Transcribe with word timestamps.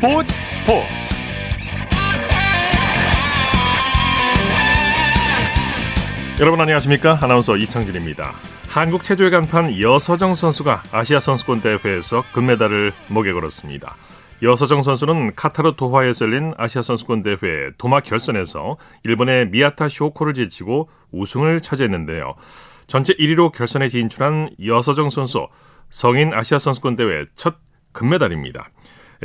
스포츠 0.00 0.34
스포츠. 0.48 0.86
여러분 6.40 6.58
안녕하십니까? 6.58 7.18
아나운서 7.20 7.58
이창진입니다. 7.58 8.32
한국 8.66 9.02
체조의 9.02 9.30
간판 9.30 9.78
여서정 9.78 10.34
선수가 10.34 10.84
아시아 10.90 11.20
선수권 11.20 11.60
대회에서 11.60 12.24
금메달을 12.32 12.94
목에 13.08 13.34
걸었습니다. 13.34 13.94
여서정 14.42 14.80
선수는 14.80 15.34
카타르 15.34 15.76
도하에서 15.76 16.24
열린 16.24 16.54
아시아 16.56 16.80
선수권 16.80 17.22
대회 17.22 17.36
도마 17.76 18.00
결선에서 18.00 18.78
일본의 19.04 19.50
미야타 19.50 19.90
쇼코를 19.90 20.32
제치고 20.32 20.88
우승을 21.12 21.60
차지했는데요. 21.60 22.36
전체 22.86 23.12
1위로 23.12 23.52
결선에 23.52 23.88
진출한 23.88 24.48
여서정 24.64 25.10
선수 25.10 25.46
성인 25.90 26.32
아시아 26.32 26.58
선수권 26.58 26.96
대회 26.96 27.26
첫 27.34 27.56
금메달입니다. 27.92 28.70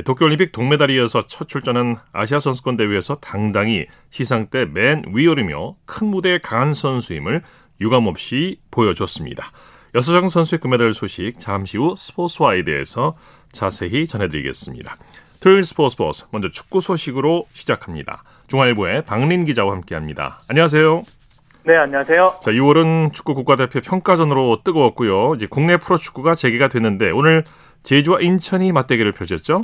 도쿄올림픽 0.04 0.52
동메달이어서 0.52 1.28
첫 1.28 1.48
출전한 1.48 1.96
아시아 2.12 2.40
선수권 2.40 2.76
대회에서 2.78 3.16
당당히 3.16 3.86
시상 4.10 4.48
때 4.48 4.66
맨 4.66 5.04
위오르며 5.14 5.74
큰 5.86 6.08
무대에 6.08 6.38
강한 6.40 6.74
선수임을 6.74 7.42
유감없이 7.80 8.60
보여줬습니다. 8.72 9.46
여서정 9.96 10.28
선수의 10.28 10.60
금메달 10.60 10.94
소식 10.94 11.40
잠시 11.40 11.78
후 11.78 11.96
스포츠와에 11.98 12.64
대해서 12.64 13.16
자세히 13.54 14.06
전해드리겠습니다. 14.06 14.98
토요일 15.40 15.64
스포츠 15.64 15.94
스포츠 15.94 16.26
먼저 16.32 16.50
축구 16.50 16.82
소식으로 16.82 17.46
시작합니다. 17.54 18.24
중앙일보의 18.48 19.06
박린 19.06 19.46
기자와 19.46 19.72
함께합니다. 19.74 20.42
안녕하세요. 20.50 21.04
네, 21.64 21.78
안녕하세요. 21.78 22.36
자, 22.42 22.52
6월은 22.52 23.14
축구 23.14 23.34
국가대표 23.34 23.80
평가전으로 23.80 24.62
뜨거웠고요. 24.64 25.36
이제 25.36 25.48
국내 25.50 25.78
프로축구가 25.78 26.36
재개가 26.36 26.68
됐는데 26.68 27.12
오늘 27.12 27.44
제주와 27.84 28.20
인천이 28.20 28.72
맞대결을 28.72 29.14
펼쳤죠. 29.14 29.64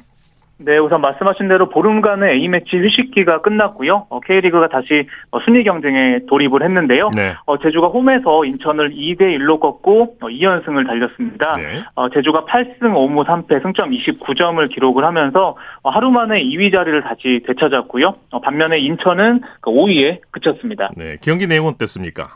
네, 0.64 0.78
우선 0.78 1.02
말씀하신 1.02 1.48
대로 1.48 1.70
보름간의 1.70 2.34
A매치 2.40 2.78
휴식기가 2.78 3.42
끝났고요. 3.42 4.06
어, 4.10 4.20
K리그가 4.20 4.70
다시 4.70 5.08
어, 5.32 5.40
순위 5.40 5.64
경쟁에 5.64 6.20
돌입을 6.28 6.64
했는데요. 6.64 7.10
네. 7.16 7.34
어, 7.46 7.58
제주가 7.58 7.88
홈에서 7.88 8.46
인천을 8.46 8.92
2대 8.92 9.22
1로 9.38 9.60
꺾고 9.60 10.18
2연승을 10.22 10.86
달렸습니다. 10.86 11.54
네. 11.54 11.80
어, 11.96 12.10
제주가 12.10 12.46
8승 12.46 12.80
5무 12.80 13.26
3패 13.26 13.62
승점 13.64 13.92
29점을 13.92 14.74
기록을 14.74 15.04
하면서 15.04 15.58
어, 15.82 15.90
하루 15.90 16.12
만에 16.12 16.44
2위 16.44 16.72
자리를 16.72 17.02
다시 17.02 17.42
되찾았고요. 17.48 18.16
어, 18.32 18.42
반면에 18.42 18.80
인천은 18.80 19.42
5위에 19.62 20.20
그쳤습니다. 20.30 20.92
네. 20.96 21.18
경기 21.22 21.48
내용은 21.48 21.74
어땠습니까? 21.74 22.34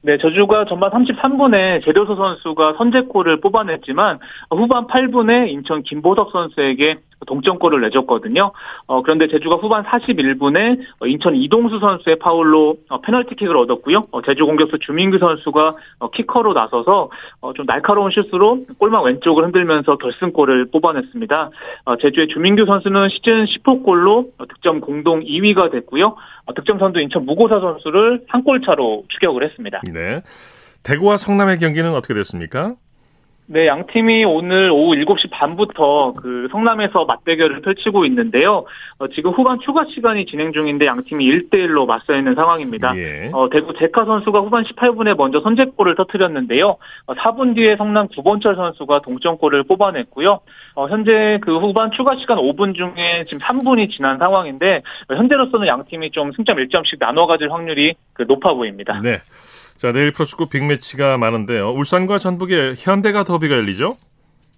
네, 0.00 0.16
저주가 0.16 0.64
전반 0.64 0.90
33분에 0.92 1.84
제도서 1.84 2.14
선수가 2.14 2.74
선제골을 2.78 3.40
뽑아냈지만 3.40 4.20
후반 4.50 4.86
8분에 4.86 5.48
인천 5.48 5.82
김보석 5.82 6.30
선수에게 6.30 6.98
동점골을 7.26 7.80
내줬거든요. 7.82 8.52
어, 8.86 9.02
그런데 9.02 9.28
제주가 9.28 9.56
후반 9.56 9.84
41분에 9.84 10.78
인천 11.06 11.34
이동수 11.36 11.78
선수의 11.78 12.16
파울로 12.16 12.76
어, 12.88 13.00
페널티킥을 13.00 13.56
얻었고요. 13.56 14.06
어, 14.10 14.22
제주 14.22 14.44
공격수 14.46 14.78
주민규 14.80 15.18
선수가 15.18 15.74
어, 15.98 16.10
키커로 16.10 16.54
나서서 16.54 17.10
어, 17.40 17.52
좀 17.52 17.66
날카로운 17.66 18.10
슛으로 18.10 18.64
골망 18.78 19.04
왼쪽을 19.04 19.44
흔들면서 19.44 19.96
결승골을 19.96 20.70
뽑아냈습니다. 20.72 21.50
어, 21.84 21.96
제주의 21.96 22.28
주민규 22.28 22.64
선수는 22.66 23.08
시즌 23.10 23.44
10호 23.44 23.84
골로 23.84 24.30
득점 24.48 24.80
공동 24.80 25.20
2위가 25.20 25.70
됐고요. 25.70 26.16
어, 26.46 26.54
득점 26.54 26.78
선두 26.78 27.00
인천 27.00 27.24
무고사 27.26 27.60
선수를 27.60 28.22
한 28.28 28.38
골 28.48 28.62
차로 28.62 29.04
추격을 29.08 29.42
했습니다. 29.44 29.82
네. 29.92 30.22
대구와 30.84 31.16
성남의 31.18 31.58
경기는 31.58 31.90
어떻게 31.92 32.14
됐습니까? 32.14 32.76
네, 33.50 33.66
양 33.66 33.86
팀이 33.86 34.26
오늘 34.26 34.70
오후 34.70 34.94
7시 34.94 35.30
반부터 35.30 36.12
그 36.20 36.48
성남에서 36.52 37.06
맞대결을 37.06 37.62
펼치고 37.62 38.04
있는데요. 38.04 38.66
어, 38.98 39.08
지금 39.08 39.30
후반 39.30 39.58
추가 39.60 39.86
시간이 39.86 40.26
진행 40.26 40.52
중인데 40.52 40.84
양 40.84 41.02
팀이 41.02 41.24
1대1로 41.24 41.86
맞서 41.86 42.14
있는 42.14 42.34
상황입니다. 42.34 42.94
예. 42.98 43.30
어, 43.32 43.48
대구 43.48 43.72
제카 43.72 44.04
선수가 44.04 44.40
후반 44.40 44.64
18분에 44.64 45.16
먼저 45.16 45.40
선제골을 45.40 45.94
터뜨렸는데요. 45.94 46.76
어, 47.06 47.14
4분 47.14 47.54
뒤에 47.54 47.76
성남 47.76 48.08
구본철 48.08 48.54
선수가 48.54 49.00
동점골을 49.00 49.62
뽑아냈고요. 49.62 50.40
어, 50.74 50.88
현재 50.88 51.38
그 51.40 51.58
후반 51.58 51.90
추가 51.92 52.16
시간 52.16 52.36
5분 52.36 52.74
중에 52.74 53.24
지금 53.28 53.38
3분이 53.38 53.90
지난 53.90 54.18
상황인데 54.18 54.82
어, 55.08 55.14
현재로서는 55.14 55.66
양 55.68 55.86
팀이 55.86 56.10
좀 56.10 56.32
승점 56.32 56.58
1점씩 56.58 56.98
나눠 56.98 57.26
가질 57.26 57.50
확률이 57.50 57.94
그 58.12 58.24
높아 58.28 58.52
보입니다. 58.52 59.00
네. 59.02 59.22
자, 59.78 59.92
내일 59.92 60.10
프로축구 60.10 60.48
빅매치가 60.48 61.18
많은데요. 61.18 61.70
울산과 61.70 62.18
전북의 62.18 62.74
현대가 62.78 63.22
더비가 63.22 63.54
열리죠? 63.54 63.96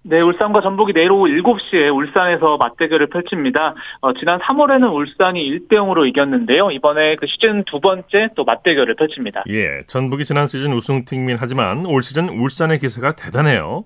네, 0.03 0.19
울산과 0.19 0.61
전북이 0.61 0.93
내일 0.93 1.11
오후 1.11 1.27
7시에 1.27 1.95
울산에서 1.95 2.57
맞대결을 2.57 3.07
펼칩니다. 3.11 3.75
어, 4.01 4.13
지난 4.13 4.39
3월에는 4.39 4.91
울산이 4.91 5.39
1대 5.47 5.73
0으로 5.73 6.07
이겼는데요. 6.07 6.71
이번에 6.71 7.17
그 7.17 7.27
시즌 7.27 7.63
두 7.65 7.79
번째 7.79 8.29
또 8.35 8.43
맞대결을 8.45 8.95
펼칩니다. 8.95 9.43
예. 9.49 9.83
전북이 9.85 10.25
지난 10.25 10.47
시즌 10.47 10.73
우승팀이긴 10.73 11.37
하지만 11.39 11.85
올 11.85 12.01
시즌 12.01 12.27
울산의 12.27 12.79
기세가 12.79 13.15
대단해요. 13.15 13.85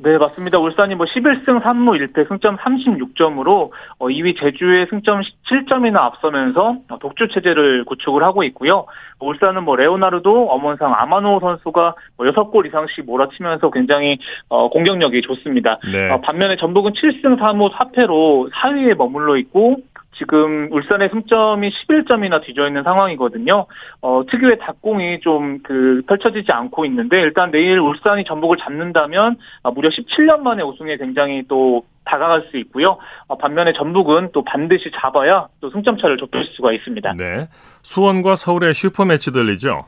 네, 0.00 0.16
맞습니다. 0.16 0.58
울산이 0.58 0.94
뭐 0.94 1.06
11승 1.06 1.60
3무 1.60 2.12
1패 2.12 2.28
승점 2.28 2.56
36점으로 2.58 3.70
어, 3.98 4.06
2위 4.06 4.38
제주의 4.38 4.86
승점 4.88 5.22
7점이나 5.50 5.96
앞서면서 5.96 6.76
어, 6.88 6.98
독주 7.00 7.28
체제를 7.34 7.84
구축을 7.84 8.22
하고 8.22 8.44
있고요. 8.44 8.86
울산은 9.18 9.64
뭐 9.64 9.74
레오나르도, 9.74 10.50
엄원상, 10.50 10.94
아마노 10.94 11.40
선수가 11.40 11.94
뭐 12.16 12.26
6골 12.26 12.66
이상씩 12.66 13.06
몰아치면서 13.06 13.70
굉장히 13.70 14.18
어, 14.48 14.68
공격력이 14.70 15.20
좋습니다. 15.22 15.78
네. 15.90 16.10
어, 16.10 16.20
반면에 16.20 16.56
전북은 16.56 16.92
7승 16.92 17.40
3무 17.40 17.72
4패로 17.72 18.52
4위에 18.52 18.96
머물러 18.96 19.36
있고 19.38 19.78
지금 20.16 20.72
울산의 20.72 21.10
승점이 21.10 21.70
11점이나 21.70 22.42
뒤져 22.42 22.66
있는 22.66 22.82
상황이거든요. 22.82 23.66
어, 24.00 24.22
특유의 24.28 24.58
닭공이 24.58 25.20
좀 25.20 25.58
그 25.62 26.02
펼쳐지지 26.06 26.50
않고 26.52 26.84
있는데 26.86 27.20
일단 27.20 27.50
내일 27.50 27.78
울산이 27.78 28.24
전북을 28.24 28.56
잡는다면 28.58 29.36
아, 29.62 29.70
무려 29.70 29.88
17년 29.88 30.40
만에 30.40 30.62
우승에 30.62 30.96
굉장히 30.96 31.44
또 31.48 31.84
다가갈 32.04 32.46
수 32.50 32.56
있고요. 32.58 32.98
어, 33.26 33.36
반면에 33.36 33.72
전북은 33.72 34.30
또 34.32 34.42
반드시 34.44 34.90
잡아야 34.94 35.48
또 35.60 35.70
승점 35.70 35.98
차를 35.98 36.16
좁힐 36.16 36.44
수가 36.44 36.72
있습니다. 36.72 37.14
네. 37.18 37.48
수원과 37.82 38.36
서울의 38.36 38.74
슈퍼 38.74 39.04
매치 39.04 39.30
들리죠? 39.30 39.86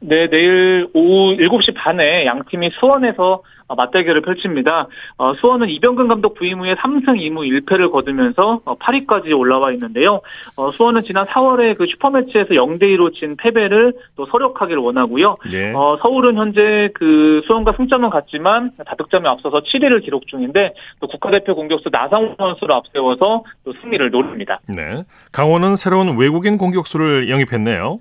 네, 0.00 0.28
내일 0.28 0.88
오후 0.94 1.36
7시 1.36 1.74
반에 1.74 2.24
양 2.26 2.44
팀이 2.48 2.70
수원에서 2.78 3.42
어, 3.57 3.57
맞대결을 3.74 4.22
펼칩니다. 4.22 4.88
어, 5.18 5.34
수원은 5.34 5.68
이병근 5.68 6.08
감독 6.08 6.34
부임 6.34 6.60
후에 6.60 6.74
3승 6.74 7.18
2무 7.18 7.66
1패를 7.66 7.90
거두면서 7.90 8.60
어, 8.64 8.76
8위까지 8.78 9.36
올라와 9.36 9.72
있는데요. 9.72 10.20
어, 10.56 10.72
수원은 10.72 11.02
지난 11.02 11.26
4월에 11.26 11.76
그 11.76 11.86
슈퍼매치에서 11.86 12.50
0대 12.50 12.82
2로 12.96 13.14
진 13.14 13.36
패배를 13.36 13.94
또 14.16 14.26
서력하기를 14.26 14.80
원하고요. 14.80 15.36
예. 15.52 15.72
어, 15.72 15.98
서울은 16.00 16.36
현재 16.36 16.90
그 16.94 17.42
수원과 17.46 17.74
승점은 17.76 18.10
같지만 18.10 18.72
다득점에 18.86 19.28
앞서서 19.28 19.60
7위를 19.60 20.02
기록 20.02 20.26
중인데 20.26 20.74
또 21.00 21.06
국가대표 21.06 21.54
공격수 21.54 21.90
나상호 21.90 22.34
선수를 22.38 22.74
앞세워서 22.74 23.44
또 23.64 23.72
승리를 23.80 24.10
노립니다. 24.10 24.60
네. 24.68 25.04
강원은 25.32 25.76
새로운 25.76 26.16
외국인 26.16 26.58
공격수를 26.58 27.28
영입했네요. 27.28 28.00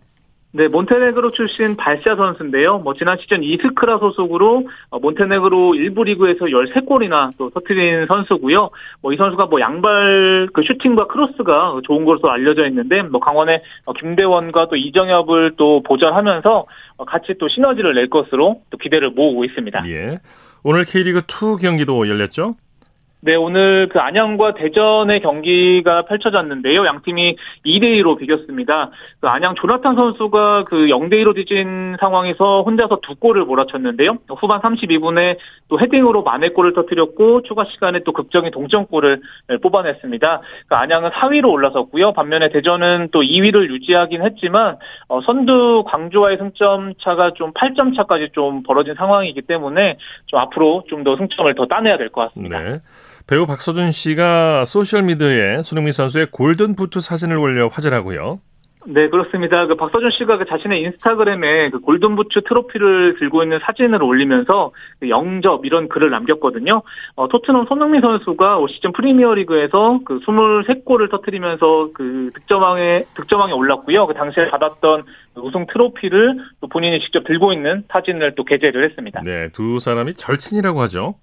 네, 0.54 0.70
몬테네그로 0.70 1.32
출신 1.32 1.76
발샤 1.76 2.16
선수인데요. 2.16 2.80
뭐 2.80 2.94
지난 2.94 3.18
시즌 3.20 3.44
이스크라 3.44 4.00
소속으로 4.00 4.68
어, 4.90 5.00
몬테네그로 5.00 5.74
1부 5.74 6.06
리그에서 6.06 6.46
13골이나 6.46 7.32
또 7.38 7.50
터트린 7.50 8.08
선수고요. 8.08 8.70
뭐 9.02 9.14
이 9.14 9.18
선수가 9.18 9.48
뭐 9.48 9.60
양발 9.60 10.50
그 10.54 10.62
슈팅과 10.64 11.08
크로스가 11.08 11.82
좋은 11.84 12.06
것으로 12.06 12.30
알려져 12.32 12.68
있는데 12.68 13.02
뭐 13.04 13.20
강원의 13.20 13.62
어, 13.86 13.94
김대원과 13.94 14.68
또 14.70 14.76
이정엽을 14.76 15.54
또 15.58 15.82
보전하면서 15.84 16.66
어, 16.98 17.06
같이 17.06 17.34
또 17.40 17.48
시너지를 17.48 17.94
낼 17.96 18.10
것으로 18.10 18.62
또 18.70 18.78
기대를 18.78 19.12
모으고 19.12 19.44
있습니다. 19.44 19.90
예. 19.90 20.20
오늘 20.64 20.86
K리그 20.86 21.20
2 21.20 21.62
경기도 21.62 22.08
열렸죠? 22.08 22.56
네, 23.28 23.36
오늘 23.36 23.90
그 23.90 24.00
안양과 24.00 24.54
대전의 24.54 25.20
경기가 25.20 26.04
펼쳐졌는데요. 26.04 26.86
양 26.86 27.02
팀이 27.02 27.36
2대2로 27.66 28.18
비겼습니다. 28.18 28.92
그 29.20 29.28
안양 29.28 29.56
조나탄 29.56 29.96
선수가 29.98 30.64
그 30.64 30.88
0대2로 30.88 31.36
뒤진 31.36 31.98
상황에서 32.00 32.62
혼자서 32.62 33.00
두 33.02 33.16
골을 33.16 33.44
몰아쳤는데요. 33.44 34.20
후반 34.30 34.62
32분에 34.62 35.36
또 35.68 35.78
헤딩으로 35.78 36.24
만회골을 36.24 36.72
터뜨렸고 36.72 37.42
추가 37.42 37.66
시간에 37.66 38.00
또 38.06 38.14
극적인 38.14 38.50
동점골을 38.52 39.20
뽑아냈습니다. 39.62 40.42
그 40.70 40.76
안양은 40.76 41.10
4위로 41.10 41.52
올라섰고요. 41.52 42.14
반면에 42.14 42.48
대전은 42.48 43.10
또 43.12 43.24
2위를 43.24 43.70
유지하긴 43.72 44.22
했지만 44.24 44.78
어, 45.10 45.20
선두 45.20 45.84
광주와의 45.86 46.38
승점 46.38 46.94
차가 47.02 47.32
좀 47.32 47.52
8점 47.52 47.94
차까지 47.94 48.30
좀 48.32 48.64
벌어진 48.64 48.94
상황이기 48.96 49.42
때문에 49.42 49.98
좀 50.28 50.40
앞으로 50.40 50.86
좀 50.88 51.04
더 51.04 51.18
승점을 51.18 51.54
더 51.56 51.66
따내야 51.66 51.98
될 51.98 52.08
것 52.08 52.22
같습니다. 52.30 52.60
네. 52.60 52.80
배우 53.28 53.46
박서준 53.46 53.92
씨가 53.92 54.64
소셜미디어에 54.64 55.62
손흥민 55.64 55.92
선수의 55.92 56.28
골든 56.32 56.76
부트 56.76 57.02
사진을 57.02 57.36
올려 57.38 57.68
화제라고요. 57.68 58.40
네, 58.90 59.10
그렇습니다. 59.10 59.68
그 59.68 59.76
박서준 59.76 60.12
씨가 60.12 60.38
그 60.38 60.46
자신의 60.46 60.82
인스타그램에 60.82 61.72
그 61.72 61.82
골든부츠 61.82 62.44
트로피를 62.48 63.18
들고 63.20 63.44
있는 63.44 63.60
사진을 63.62 64.02
올리면서 64.02 64.72
그 65.02 65.10
영접 65.10 65.66
이런 65.66 65.90
글을 65.90 66.10
남겼거든요. 66.10 66.84
어, 67.16 67.28
토트넘 67.28 67.66
손흥민 67.68 68.00
선수가 68.00 68.60
올 68.60 68.70
시즌 68.70 68.94
프리미어리그에서 68.94 70.00
그 70.06 70.20
23골을 70.20 71.12
터뜨리면서 71.12 71.90
그 71.94 72.32
득점왕에 72.34 73.04
득점왕에 73.14 73.52
올랐고요. 73.52 74.08
그 74.08 74.14
당시에 74.14 74.50
받았던 74.50 75.04
우승 75.36 75.66
트로피를 75.68 76.38
또 76.62 76.68
본인이 76.70 77.02
직접 77.02 77.26
들고 77.26 77.52
있는 77.52 77.84
사진을 77.92 78.36
또 78.36 78.46
게재를 78.46 78.86
했습니다. 78.86 79.22
네, 79.26 79.50
두 79.52 79.80
사람이 79.80 80.14
절친이라고 80.14 80.80
하죠. 80.84 81.16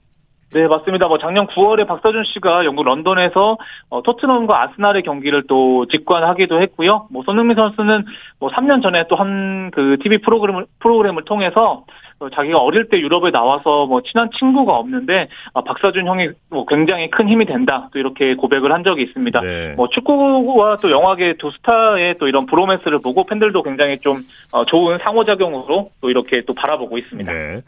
네, 0.52 0.68
맞습니다. 0.68 1.08
뭐 1.08 1.18
작년 1.18 1.46
9월에 1.48 1.86
박서준 1.86 2.24
씨가 2.24 2.64
영국 2.64 2.84
런던에서 2.84 3.58
어, 3.88 4.02
토트넘과 4.02 4.62
아스날의 4.62 5.02
경기를 5.02 5.44
또 5.48 5.86
직관하기도 5.86 6.60
했고요. 6.62 7.08
뭐 7.10 7.22
손흥민 7.24 7.56
선수는 7.56 8.04
뭐 8.38 8.50
3년 8.50 8.82
전에 8.82 9.06
또 9.08 9.16
한 9.16 9.54
그 9.72 9.98
TV 10.02 10.18
프로그램을 10.18 10.66
프로그램을 10.80 11.24
통해서 11.24 11.84
어, 12.20 12.30
자기가 12.30 12.58
어릴 12.58 12.88
때 12.88 12.98
유럽에 13.00 13.30
나와서 13.30 13.86
뭐 13.86 14.02
친한 14.02 14.30
친구가 14.38 14.72
없는데 14.74 15.28
어, 15.52 15.62
박서준 15.64 16.06
형이 16.06 16.28
뭐 16.50 16.64
굉장히 16.66 17.10
큰 17.10 17.28
힘이 17.28 17.44
된다. 17.44 17.88
또 17.92 17.98
이렇게 17.98 18.34
고백을 18.34 18.72
한 18.72 18.84
적이 18.84 19.02
있습니다. 19.02 19.40
네. 19.40 19.74
뭐 19.76 19.88
축구와 19.88 20.76
또 20.78 20.90
영화계 20.90 21.34
두 21.38 21.50
스타의 21.50 22.18
또 22.18 22.28
이런 22.28 22.46
브로맨스를 22.46 23.00
보고 23.00 23.24
팬들도 23.24 23.62
굉장히 23.62 23.98
좀 23.98 24.22
어, 24.52 24.64
좋은 24.64 24.98
상호작용으로 24.98 25.90
또 26.00 26.10
이렇게 26.10 26.42
또 26.46 26.54
바라보고 26.54 26.98
있습니다. 26.98 27.32
네. 27.32 27.60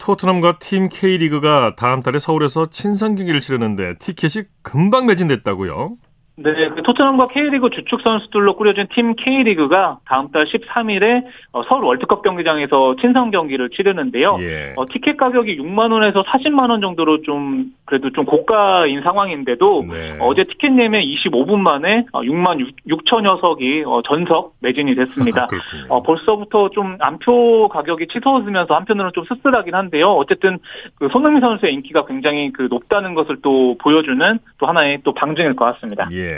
토트넘과 0.00 0.58
팀 0.58 0.88
K리그가 0.88 1.76
다음 1.76 2.02
달에 2.02 2.18
서울에서 2.18 2.66
친선 2.70 3.14
경기를 3.14 3.40
치르는데 3.40 3.98
티켓이 3.98 4.46
금방 4.62 5.06
매진됐다고요? 5.06 5.96
네, 6.42 6.70
그 6.70 6.82
토트넘과 6.82 7.28
K리그 7.28 7.68
주축 7.68 8.00
선수들로 8.00 8.56
꾸려진 8.56 8.86
팀 8.94 9.14
K리그가 9.14 9.98
다음 10.06 10.30
달 10.30 10.46
13일에 10.46 11.24
어, 11.52 11.62
서울 11.64 11.84
월드컵 11.84 12.22
경기장에서 12.22 12.96
친선 12.96 13.30
경기를 13.30 13.68
치르는데요. 13.68 14.38
예. 14.40 14.72
어, 14.76 14.86
티켓 14.90 15.18
가격이 15.18 15.58
6만 15.58 15.92
원에서 15.92 16.22
40만 16.22 16.70
원 16.70 16.80
정도로 16.80 17.20
좀 17.22 17.72
그래도 17.84 18.10
좀 18.12 18.24
고가인 18.24 19.02
상황인데도 19.02 19.84
네. 19.90 20.16
어제 20.20 20.44
티켓 20.44 20.78
예매 20.78 21.04
25분 21.04 21.58
만에 21.58 22.06
6만 22.12 22.66
6, 22.86 23.04
천 23.04 23.24
녀석이 23.24 23.84
어, 23.86 24.00
전석 24.02 24.54
매진이 24.60 24.94
됐습니다. 24.94 25.46
어, 25.90 26.02
벌써부터 26.02 26.70
좀 26.70 26.96
안표 27.00 27.68
가격이 27.68 28.06
치솟으면서 28.06 28.74
한편으로는 28.74 29.12
좀 29.14 29.24
씁쓸하긴 29.24 29.74
한데요. 29.74 30.12
어쨌든 30.12 30.58
그 30.94 31.08
손흥민 31.10 31.42
선수의 31.42 31.74
인기가 31.74 32.06
굉장히 32.06 32.50
그 32.52 32.68
높다는 32.70 33.14
것을 33.14 33.38
또 33.42 33.76
보여주는 33.78 34.38
또 34.58 34.66
하나의 34.66 35.00
또 35.04 35.12
방증일 35.12 35.54
것 35.56 35.66
같습니다. 35.66 36.08
예. 36.12 36.29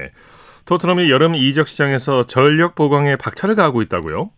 토트넘이 0.66 1.10
여름 1.10 1.34
이적 1.34 1.68
시장에서 1.68 2.22
전력 2.22 2.74
보강에 2.74 3.16
박차를 3.16 3.54
가하고 3.54 3.82
있다고요? 3.82 4.30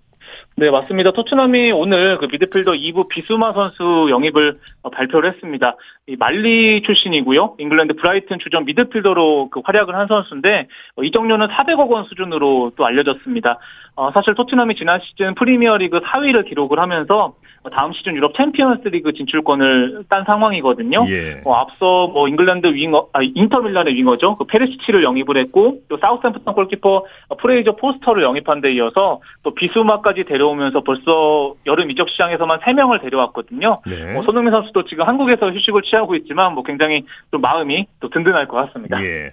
네, 0.56 0.71
맞습니다. 0.71 1.12
토트넘이 1.12 1.73
오늘 1.73 2.19
그 2.19 2.27
미드필더 2.27 2.73
이브 2.73 3.08
비수마 3.09 3.53
선수 3.55 4.06
영입을 4.11 4.59
어, 4.83 4.91
발표를 4.91 5.33
했습니다. 5.33 5.77
이 6.06 6.17
말리 6.17 6.83
출신이고요. 6.83 7.56
잉글랜드 7.59 7.95
브라이튼 7.95 8.39
주전 8.39 8.65
미드필더로 8.65 9.51
그 9.51 9.61
활약을 9.65 9.95
한 9.95 10.06
선수인데 10.06 10.69
어, 10.97 11.03
이적료는 11.03 11.49
400억 11.49 11.89
원 11.91 12.05
수준으로 12.05 12.73
또 12.77 12.87
알려졌습니다. 12.87 13.59
어, 13.96 14.11
사실 14.12 14.35
토트넘이 14.35 14.75
지난 14.75 15.00
시즌 15.00 15.35
프리미어리그 15.35 16.00
4위를 16.00 16.49
기록을 16.49 16.81
하면서 16.81 17.35
어, 17.62 17.70
다음 17.70 17.93
시즌 17.93 18.14
유럽 18.14 18.35
챔피언스리그 18.37 19.12
진출권을 19.14 20.05
딴 20.08 20.25
상황이거든요. 20.25 21.06
예. 21.08 21.41
어, 21.44 21.55
앞서 21.55 22.08
뭐 22.08 22.29
잉글랜드 22.29 22.67
윙어, 22.75 23.08
아, 23.12 23.20
인터밀란의 23.23 23.94
윙어죠. 23.94 24.37
그 24.37 24.44
페리시치를 24.44 25.02
영입을 25.02 25.37
했고 25.38 25.81
또 25.88 25.96
사우스햄프턴 25.99 26.55
골키퍼 26.55 27.05
어, 27.29 27.37
프레이저 27.37 27.76
포스터를 27.76 28.23
영입한 28.23 28.61
데 28.61 28.73
이어서 28.75 29.20
또 29.43 29.55
비수마까지 29.55 30.25
데려오면서 30.25 30.82
벌써 30.82 31.55
여름 31.64 31.91
이적 31.91 32.11
시장에서만 32.11 32.61
3명을 32.61 33.00
데려왔거든요. 33.00 33.81
네. 33.88 34.17
어, 34.17 34.23
손흥민 34.23 34.52
선수도 34.52 34.85
지금 34.85 35.06
한국에서 35.06 35.50
휴식을 35.50 35.82
취하고 35.82 36.17
있지만 36.17 36.55
뭐 36.55 36.64
굉장히 36.64 37.05
좀 37.31 37.41
마음이 37.41 37.87
또 38.00 38.11
든든할 38.11 38.49
것 38.49 38.56
같습니다. 38.56 39.02
예. 39.02 39.31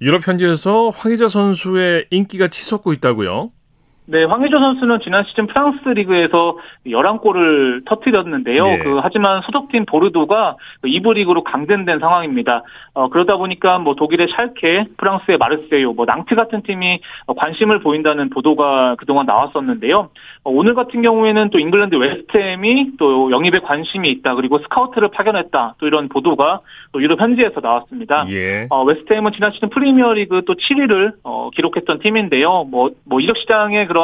유럽 0.00 0.26
현지에서 0.26 0.90
황의조 0.90 1.28
선수의 1.28 2.06
인기가 2.10 2.48
치솟고 2.48 2.92
있다고요? 2.94 3.50
네, 4.10 4.24
황의조 4.24 4.58
선수는 4.58 5.00
지난 5.00 5.22
시즌 5.24 5.46
프랑스 5.46 5.86
리그에서 5.86 6.56
11골을 6.86 7.84
터뜨렸는데요. 7.84 8.66
예. 8.66 8.78
그 8.78 9.00
하지만 9.02 9.42
소속팀 9.42 9.84
보르도가 9.84 10.56
2부 10.82 11.12
리그로 11.12 11.44
강등된 11.44 11.98
상황입니다. 11.98 12.62
어, 12.94 13.10
그러다 13.10 13.36
보니까 13.36 13.78
뭐 13.78 13.96
독일의 13.96 14.28
샬케, 14.34 14.86
프랑스의 14.96 15.36
마르세유, 15.36 15.92
뭐 15.92 16.06
낭트 16.06 16.34
같은 16.36 16.62
팀이 16.62 17.00
관심을 17.36 17.80
보인다는 17.80 18.30
보도가 18.30 18.94
그동안 18.94 19.26
나왔었는데요. 19.26 20.08
어, 20.44 20.50
오늘 20.50 20.74
같은 20.74 21.02
경우에는 21.02 21.50
또 21.50 21.58
잉글랜드 21.58 21.96
웨스트햄이 21.96 22.92
또 22.98 23.30
영입에 23.30 23.58
관심이 23.58 24.08
있다. 24.08 24.36
그리고 24.36 24.58
스카우트를 24.60 25.08
파견했다. 25.08 25.74
또 25.76 25.86
이런 25.86 26.08
보도가 26.08 26.60
또 26.92 27.02
유럽 27.02 27.20
현지에서 27.20 27.60
나왔습니다. 27.60 28.24
예. 28.30 28.68
어, 28.70 28.84
웨스트햄은 28.84 29.32
지난 29.32 29.52
시즌 29.52 29.68
프리미어리그 29.68 30.44
또 30.46 30.54
7위를 30.54 31.12
어, 31.24 31.50
기록했던 31.54 31.98
팀인데요. 31.98 32.64
뭐, 32.64 32.92
뭐 33.04 33.20
이적 33.20 33.36
시장의 33.36 33.86
그런 33.86 33.97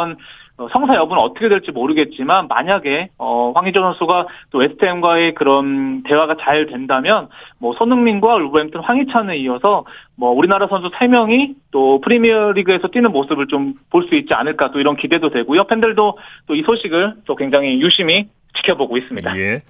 어, 0.56 0.68
성사 0.72 0.94
여부는 0.94 1.20
어떻게 1.20 1.48
될지 1.48 1.72
모르겠지만 1.72 2.46
만약에 2.46 3.08
어, 3.18 3.52
황희조 3.56 3.80
선수가 3.80 4.26
또 4.50 4.58
웨스트햄과의 4.58 5.34
그런 5.34 6.04
대화가 6.04 6.36
잘 6.40 6.66
된다면 6.66 7.28
뭐 7.58 7.72
손흥민과 7.74 8.36
울버햄튼 8.36 8.80
황희찬에 8.80 9.36
이어서 9.38 9.84
뭐 10.16 10.30
우리나라 10.30 10.68
선수 10.68 10.90
3명이 10.90 11.56
또 11.72 12.00
프리미어리그에서 12.00 12.88
뛰는 12.88 13.10
모습을 13.10 13.48
좀 13.48 13.74
볼 13.90 14.04
수 14.08 14.14
있지 14.14 14.34
않을까 14.34 14.70
또 14.70 14.78
이런 14.80 14.96
기대도 14.96 15.30
되고요. 15.30 15.64
팬들도 15.64 16.18
또 16.46 16.54
이 16.54 16.62
소식을 16.62 17.14
또 17.26 17.34
굉장히 17.36 17.80
유심히 17.80 18.28
지켜보고 18.56 18.96
있습니다. 18.96 19.36
예. 19.38 19.62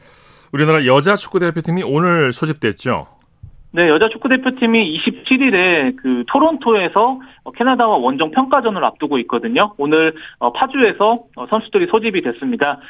우리나라 0.53 0.85
여자 0.87 1.17
축구 1.17 1.39
대표팀이 1.41 1.83
오늘 1.83 2.33
소집됐죠. 2.33 3.07
네, 3.73 3.89
여자 3.89 4.09
축구 4.09 4.29
대표팀이 4.29 4.99
27일에 4.99 5.97
그 5.97 6.25
토론토에서 6.29 7.01
어, 7.11 7.19
캐나다와 7.53 7.97
원정 7.99 8.31
평가전을 8.31 8.85
앞두고 8.85 9.19
있거든요. 9.19 9.75
오늘 9.77 10.15
어, 10.39 10.53
파주에서 10.53 11.25
어, 11.37 11.47
선수들이 11.49 11.87
소집이 11.87 12.23
됐습니다. 12.23 12.81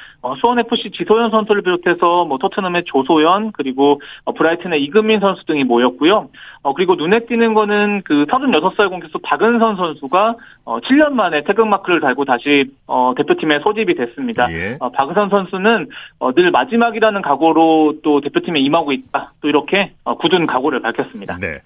수원 0.40 0.58
FC 0.58 0.90
지소연 0.92 1.30
선수를 1.30 1.62
비롯해서 1.62 2.24
뭐 2.24 2.38
토트넘의 2.38 2.84
조소연 2.86 3.52
그리고 3.52 4.00
브라이튼의 4.36 4.82
이금민 4.84 5.20
선수 5.20 5.44
등이 5.44 5.64
모였고요. 5.64 6.30
그리고 6.76 6.94
눈에 6.94 7.26
띄는 7.26 7.52
거는 7.52 8.02
그 8.04 8.24
36살 8.26 8.88
공격수 8.88 9.18
박은선 9.18 9.76
선수가 9.76 10.36
7년 10.64 11.10
만에 11.10 11.44
태극 11.44 11.68
마크를 11.68 12.00
달고 12.00 12.24
다시 12.24 12.70
대표팀에 13.16 13.60
소집이 13.60 13.94
됐습니다. 13.94 14.50
예. 14.50 14.78
박은선 14.94 15.28
선수는 15.28 15.88
늘 16.34 16.50
마지막이라는 16.50 17.20
각오로 17.20 17.96
또 18.02 18.20
대표팀에 18.22 18.60
임하고 18.60 18.92
있다. 18.92 19.34
또 19.42 19.48
이렇게 19.48 19.92
굳은 20.20 20.46
각오를 20.46 20.80
밝혔습니다. 20.80 21.36
네. 21.38 21.60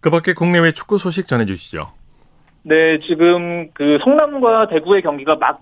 그 0.00 0.10
밖에 0.10 0.34
국내외 0.34 0.72
축구 0.72 0.98
소식 0.98 1.26
전해주시죠. 1.26 1.88
네, 2.68 2.98
지금 3.06 3.68
그 3.74 4.00
성남과 4.02 4.66
대구의 4.66 5.02
경기가 5.02 5.36
막 5.36 5.60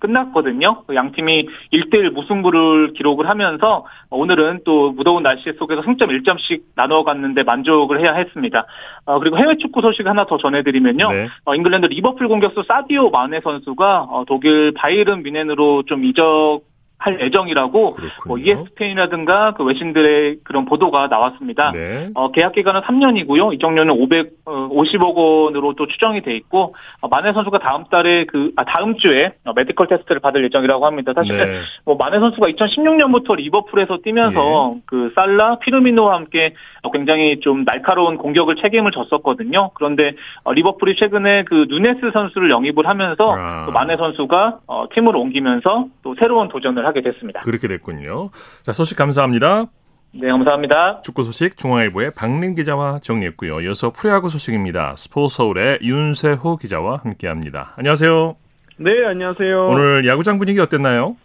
끝났거든요. 0.00 0.84
그 0.86 0.97
양 0.97 1.12
팀이 1.12 1.46
1대1 1.74 2.12
무승부를 2.12 2.94
기록을 2.94 3.28
하면서 3.28 3.84
오늘은 4.08 4.60
또 4.64 4.92
무더운 4.92 5.24
날씨 5.24 5.52
속에서 5.58 5.82
승점 5.82 6.08
1점씩 6.08 6.62
나누어 6.74 7.04
갖는 7.04 7.34
데 7.34 7.42
만족을 7.42 8.00
해야 8.00 8.14
했습니다. 8.14 8.64
어, 9.04 9.18
그리고 9.18 9.36
해외 9.36 9.56
축구 9.56 9.82
소식 9.82 10.06
하나 10.06 10.24
더 10.24 10.38
전해드리면요. 10.38 11.12
네. 11.12 11.28
어, 11.44 11.54
잉글랜드 11.54 11.86
리버풀 11.86 12.28
공격수 12.28 12.62
사디오 12.66 13.10
마네 13.10 13.40
선수가 13.42 14.06
어, 14.08 14.24
독일 14.26 14.72
바이에른 14.72 15.24
뮌헨으로 15.24 15.82
좀 15.82 16.04
이적 16.04 16.62
할 16.98 17.20
예정이라고. 17.20 17.96
뭐 18.26 18.38
ESPN이라든가 18.38 19.52
그 19.52 19.64
외신들의 19.64 20.38
그런 20.42 20.64
보도가 20.64 21.06
나왔습니다. 21.06 21.70
네. 21.72 22.10
어, 22.14 22.32
계약 22.32 22.52
기간은 22.52 22.80
3년이고요. 22.80 23.54
이적료는 23.54 23.94
550억 23.94 25.14
원으로 25.14 25.74
또 25.74 25.86
추정이 25.86 26.22
돼 26.22 26.34
있고 26.34 26.74
어, 27.00 27.08
마네 27.08 27.32
선수가 27.32 27.58
다음 27.58 27.84
달에 27.84 28.24
그 28.24 28.50
아, 28.56 28.64
다음 28.64 28.96
주에 28.96 29.32
어, 29.44 29.52
메디컬 29.54 29.86
테스트를 29.86 30.20
받을 30.20 30.44
예정이라고 30.44 30.86
합니다. 30.86 31.12
사실 31.14 31.36
네. 31.36 31.60
뭐 31.84 31.96
마네 31.96 32.18
선수가 32.18 32.48
2016년부터 32.48 33.36
리버풀에서 33.36 33.98
뛰면서 34.02 34.76
그 34.86 35.12
살라, 35.14 35.60
피르미노와 35.60 36.14
함께 36.14 36.54
어, 36.82 36.90
굉장히 36.90 37.38
좀 37.40 37.64
날카로운 37.64 38.16
공격을 38.16 38.56
책임을 38.56 38.90
졌었거든요. 38.90 39.70
그런데 39.74 40.14
어, 40.42 40.52
리버풀이 40.52 40.96
최근에 40.96 41.44
그 41.44 41.66
누네스 41.68 42.10
선수를 42.12 42.50
영입을 42.50 42.88
하면서 42.88 43.36
아. 43.38 43.66
또 43.66 43.72
마네 43.72 43.96
선수가 43.96 44.58
어, 44.66 44.86
팀을 44.92 45.14
옮기면서 45.14 45.86
또 46.02 46.16
새로운 46.18 46.48
도전을 46.48 46.87
하게 46.88 47.02
됐습니다. 47.02 47.42
그렇게 47.42 47.68
됐군요. 47.68 48.30
자, 48.62 48.72
소식 48.72 48.96
감사합니다. 48.96 49.66
네, 50.12 50.28
감사합니다. 50.28 51.02
축구 51.02 51.22
소식 51.22 51.56
중앙일보의 51.56 52.12
박린 52.14 52.54
기자와 52.54 53.00
정리했고요. 53.00 53.60
이어서 53.60 53.92
프로야구 53.92 54.28
소식입니다. 54.30 54.94
스포츠 54.96 55.36
서울의 55.36 55.80
윤세호 55.82 56.56
기자와 56.56 57.00
함께합니다. 57.04 57.74
안녕하세요. 57.76 58.36
네, 58.78 59.04
안녕하세요. 59.04 59.68
오늘 59.68 60.06
야구장 60.06 60.38
분위기 60.38 60.60
어땠나요? 60.60 61.16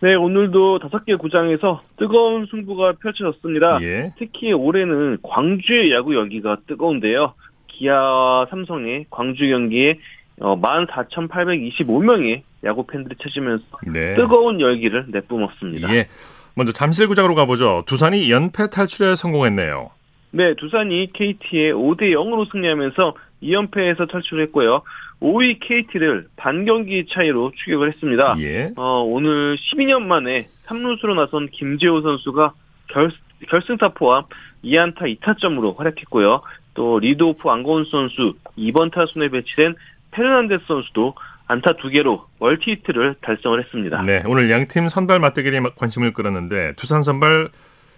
네, 0.00 0.14
오늘도 0.14 0.78
다섯 0.78 1.04
개 1.04 1.16
구장에서 1.16 1.82
뜨거운 1.96 2.46
승부가 2.50 2.92
펼쳐졌습니다. 3.00 3.78
예. 3.82 4.12
특히 4.18 4.52
올해는 4.52 5.18
광주의 5.22 5.90
야구 5.90 6.14
열기가 6.14 6.58
뜨거운데요. 6.68 7.34
기아와 7.68 8.46
삼성의 8.50 9.06
광주 9.10 9.48
경기에 9.48 9.98
어, 10.40 10.56
14,825명의 10.60 12.42
야구 12.64 12.86
팬들이 12.86 13.16
찾으면서 13.20 13.64
네. 13.86 14.14
뜨거운 14.16 14.60
열기를 14.60 15.06
내뿜었습니다. 15.08 15.94
예. 15.94 16.08
먼저 16.54 16.72
잠실구장으로 16.72 17.34
가보죠. 17.34 17.84
두산이 17.86 18.30
연패 18.30 18.70
탈출에 18.70 19.14
성공했네요. 19.14 19.90
네, 20.30 20.54
두산이 20.54 21.12
KT에 21.12 21.72
5대 21.72 22.12
0으로 22.12 22.50
승리하면서 22.50 23.14
2연패에서 23.42 24.10
탈출했고요. 24.10 24.82
5위 25.20 25.58
KT를 25.60 26.26
반경기 26.36 27.06
차이로 27.10 27.52
추격을 27.56 27.88
했습니다. 27.92 28.36
예. 28.40 28.72
어, 28.76 29.02
오늘 29.06 29.56
12년 29.56 30.02
만에 30.02 30.48
3루수로 30.66 31.14
나선 31.14 31.48
김재호 31.48 32.02
선수가 32.02 32.52
결, 32.88 33.10
결승타 33.48 33.90
포함 33.90 34.24
2안타 34.64 35.02
2타점으로 35.20 35.76
활약했고요. 35.76 36.42
또 36.74 36.98
리드오프 36.98 37.48
안권수 37.48 37.86
선수 37.90 38.34
2번 38.56 38.92
타순에 38.92 39.28
배치된 39.28 39.74
페르난데스 40.10 40.64
선수도 40.66 41.14
안타 41.46 41.72
2개로 41.72 42.24
멀티 42.38 42.72
히트를 42.72 43.16
달성을 43.22 43.58
했습니다. 43.62 44.02
네, 44.02 44.22
오늘 44.26 44.50
양팀 44.50 44.88
선발 44.88 45.18
맞대결에 45.18 45.60
관심을 45.76 46.12
끌었는데 46.12 46.74
두산 46.76 47.02
선발 47.02 47.48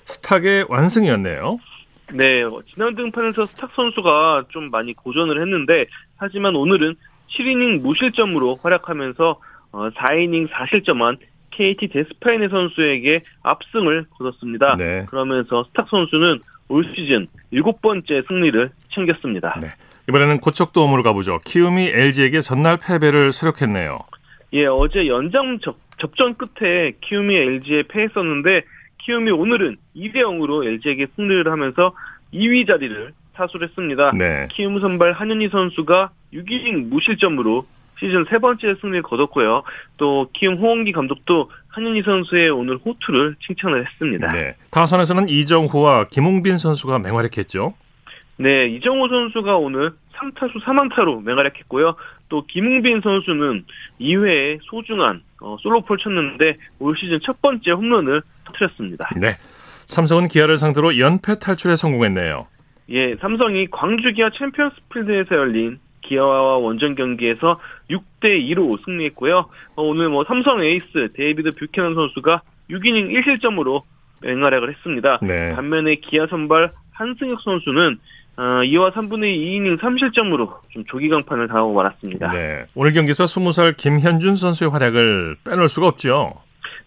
스탁의 0.05 0.67
완승이었네요. 0.69 1.59
네, 2.13 2.43
지난 2.73 2.95
등판에서 2.95 3.47
스탁 3.47 3.71
선수가 3.75 4.45
좀 4.49 4.71
많이 4.71 4.95
고전을 4.95 5.41
했는데 5.41 5.87
하지만 6.17 6.57
오늘은 6.57 6.95
7이닝 7.31 7.81
무실점으로 7.81 8.57
활약하면서 8.63 9.41
4이닝 9.73 10.49
4실점한 10.51 11.19
KT 11.51 11.89
데스파이네 11.89 12.49
선수에게 12.49 13.23
압승을 13.43 14.07
거뒀습니다. 14.11 14.77
네. 14.77 15.05
그러면서 15.09 15.65
스탁 15.65 15.89
선수는 15.89 16.41
올 16.69 16.85
시즌 16.95 17.27
일곱 17.51 17.83
번째 17.83 18.23
승리를 18.27 18.71
챙겼습니다. 18.95 19.59
네. 19.61 19.69
이번에는 20.09 20.41
고척도움으로 20.41 21.03
가보죠. 21.03 21.41
키움이 21.45 21.89
LG에게 21.89 22.41
전날 22.41 22.79
패배를 22.79 23.33
수력했네요. 23.33 23.99
예, 24.53 24.67
어제 24.67 25.07
연장 25.07 25.59
접, 25.61 25.77
접전 25.99 26.35
끝에 26.37 26.93
키움이 27.01 27.35
LG에 27.35 27.85
패했었는데 27.89 28.63
키움이 28.99 29.31
오늘은 29.31 29.77
2대 29.97 30.17
0으로 30.17 30.67
LG에게 30.67 31.07
승리를 31.17 31.51
하면서 31.51 31.93
2위 32.35 32.67
자리를 32.67 33.13
사수했습니다. 33.35 34.13
네. 34.19 34.49
키움 34.51 34.81
선발 34.81 35.13
한현희 35.13 35.49
선수가 35.49 36.11
6이닝 36.35 36.89
무실점으로 36.89 37.67
시즌 37.99 38.25
세 38.31 38.39
번째 38.39 38.75
승리를 38.81 39.03
거뒀고요. 39.03 39.63
또 39.99 40.29
키움 40.33 40.57
호원기 40.57 40.93
감독도 40.93 41.51
한현희 41.69 42.03
선수의 42.03 42.51
오늘 42.51 42.79
호투를 42.79 43.37
칭찬을 43.47 43.87
했습니다. 43.87 44.33
네. 44.33 44.55
타선에서는 44.71 45.29
이정후와 45.29 46.09
김웅빈 46.09 46.57
선수가 46.57 46.99
맹활약했죠. 46.99 47.75
네, 48.41 48.69
이정호 48.69 49.09
선수가 49.09 49.59
오늘 49.59 49.91
3타수 50.15 50.63
3안타로 50.63 51.23
맹활약했고요. 51.25 51.95
또 52.31 52.47
김웅빈 52.47 53.03
선수는 53.03 53.65
2회에 54.01 54.61
소중한 54.63 55.21
어, 55.43 55.59
솔로포를 55.61 55.99
쳤는데 55.99 56.57
올 56.79 56.97
시즌 56.97 57.21
첫 57.23 57.43
번째 57.43 57.73
홈런을 57.73 58.23
터뜨렸습니다. 58.47 59.11
네. 59.17 59.37
삼성은 59.85 60.29
기아를 60.29 60.57
상대로 60.57 60.99
연패 60.99 61.39
탈출에 61.39 61.77
성공했네요. 61.77 62.47
예, 62.89 63.15
삼성이 63.17 63.67
광주 63.67 64.11
기아 64.15 64.31
챔피언스 64.31 64.77
필드에서 64.91 65.35
열린 65.35 65.79
기아와 66.01 66.57
원정 66.57 66.95
경기에서 66.95 67.61
6대 67.91 68.41
2로 68.41 68.83
승리했고요. 68.87 69.51
어, 69.77 69.83
오늘 69.83 70.09
뭐 70.09 70.25
삼성 70.25 70.63
에이스 70.63 71.13
데이비드 71.13 71.53
뷰캐넌 71.57 71.95
선수가 71.95 72.41
6이닝 72.71 73.13
1실점으로 73.23 73.83
맹활약을 74.23 74.75
했습니다. 74.75 75.19
네. 75.21 75.55
반면에 75.55 75.97
기아 75.97 76.27
선발 76.27 76.73
한승혁 77.01 77.41
선수는 77.41 77.99
어, 78.37 78.43
2와 78.63 78.93
3분의 78.93 79.37
2이닝 79.37 79.79
3실점으로 79.81 80.59
좀 80.71 80.85
조기 80.87 81.09
강판을 81.09 81.49
당하고 81.49 81.75
말았습니다. 81.75 82.31
네. 82.31 82.65
오늘 82.75 82.93
경기에서 82.93 83.25
20살 83.25 83.77
김현준 83.77 84.37
선수의 84.37 84.71
활약을 84.71 85.37
빼놓을 85.45 85.69
수가 85.69 85.89
없죠. 85.89 86.29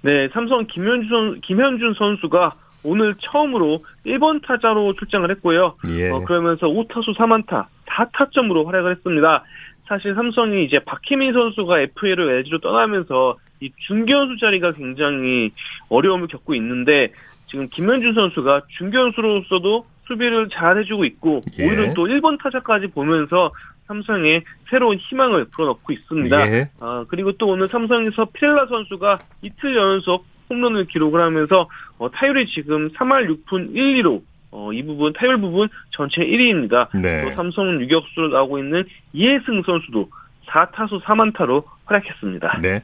네, 0.02 0.28
삼성 0.34 0.66
김현준, 0.68 1.10
선- 1.10 1.42
김현준 1.42 1.94
선수가 1.94 2.56
오늘 2.84 3.16
처음으로 3.20 3.80
1번 4.06 4.46
타자로 4.46 4.96
출장을 4.96 5.30
했고요. 5.32 5.76
예. 5.90 6.10
어, 6.10 6.24
그러면서 6.26 6.68
5타수 6.68 7.16
3안타, 7.16 7.68
4타점으로 7.88 8.66
활약을 8.66 8.92
했습니다. 8.96 9.44
사실 9.88 10.16
삼성이 10.16 10.66
이제 10.66 10.80
박희민 10.80 11.34
선수가 11.34 11.80
FA로 11.82 12.32
LG로 12.32 12.60
떠나면서 12.60 13.38
이 13.62 13.70
중견수 13.88 14.38
자리가 14.40 14.74
굉장히 14.74 15.52
어려움을 15.90 16.28
겪고 16.28 16.56
있는데 16.56 17.12
지금 17.48 17.70
김현준 17.70 18.14
선수가 18.16 18.64
중견수로서도 18.78 19.86
수비를 20.08 20.50
잘 20.50 20.78
해주고 20.78 21.06
있고 21.06 21.42
예. 21.60 21.68
오히려 21.68 21.94
또 21.94 22.06
1번 22.06 22.42
타자까지 22.42 22.88
보면서 22.88 23.52
삼성에 23.88 24.44
새로운 24.70 24.98
희망을 24.98 25.46
불어넣고 25.46 25.92
있습니다. 25.92 26.52
예. 26.52 26.70
아, 26.82 27.06
그리고 27.08 27.32
또 27.34 27.48
오늘 27.48 27.70
삼성에서 27.70 28.26
필라 28.34 28.66
선수가 28.68 29.20
이틀 29.42 29.76
연속 29.76 30.26
홈런을 30.50 30.86
기록을 30.86 31.22
하면서 31.22 31.68
어, 31.98 32.10
타율이 32.12 32.48
지금 32.48 32.90
3할 32.90 33.28
6푼 33.46 33.76
1, 33.76 34.04
2로 34.04 34.22
어, 34.52 34.72
이 34.72 34.84
부분 34.84 35.14
타율 35.14 35.40
부분 35.40 35.68
전체 35.92 36.22
1위입니다. 36.22 36.90
네. 37.02 37.24
또 37.24 37.36
삼성 37.36 37.82
유격수로 37.82 38.30
나오고 38.30 38.60
있는 38.60 38.84
이해승 39.14 39.64
선수도 39.66 40.10
4타수 40.48 41.02
3안타로 41.02 41.64
활약했습니다. 41.86 42.60
네. 42.62 42.84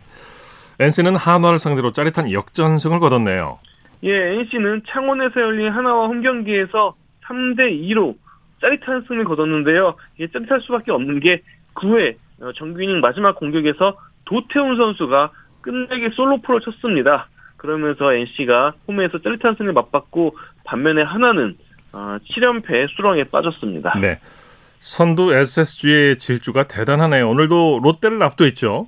NC는 0.80 1.16
한화를 1.16 1.60
상대로 1.60 1.92
짜릿한 1.92 2.32
역전승을 2.32 3.00
거뒀네요. 3.00 3.60
예, 4.04 4.40
NC는 4.40 4.84
창원에서 4.88 5.42
열린 5.42 5.72
하나와 5.72 6.08
홈 6.08 6.22
경기에서 6.22 6.96
3대 7.29 7.71
2로 7.89 8.15
짜릿한 8.62 9.05
승을 9.07 9.24
거뒀는데요. 9.24 9.95
이게 10.17 10.31
짜릿할 10.31 10.62
수밖에 10.62 10.91
없는 10.91 11.19
게 11.19 11.41
9회 11.75 12.15
어, 12.41 12.51
정규 12.53 12.81
이닝 12.81 13.00
마지막 13.00 13.36
공격에서 13.36 13.98
도태훈 14.25 14.75
선수가 14.75 15.31
끝내기 15.62 16.09
솔로포를 16.15 16.62
쳤습니다. 16.62 17.29
그러면서 17.57 18.13
NC가 18.13 18.74
홈에서 18.88 19.21
짜릿한 19.21 19.55
승을 19.57 19.74
맛봤고 19.74 20.38
반면에 20.63 21.01
하나는 21.01 21.55
어, 21.91 22.17
7연패 22.29 22.95
수렁에 22.95 23.25
빠졌습니다. 23.25 24.00
네. 24.00 24.19
선두 24.79 25.33
SSG의 25.33 26.17
질주가 26.17 26.63
대단하네요. 26.63 27.29
오늘도 27.29 27.81
롯데를 27.83 28.21
압도했죠. 28.24 28.88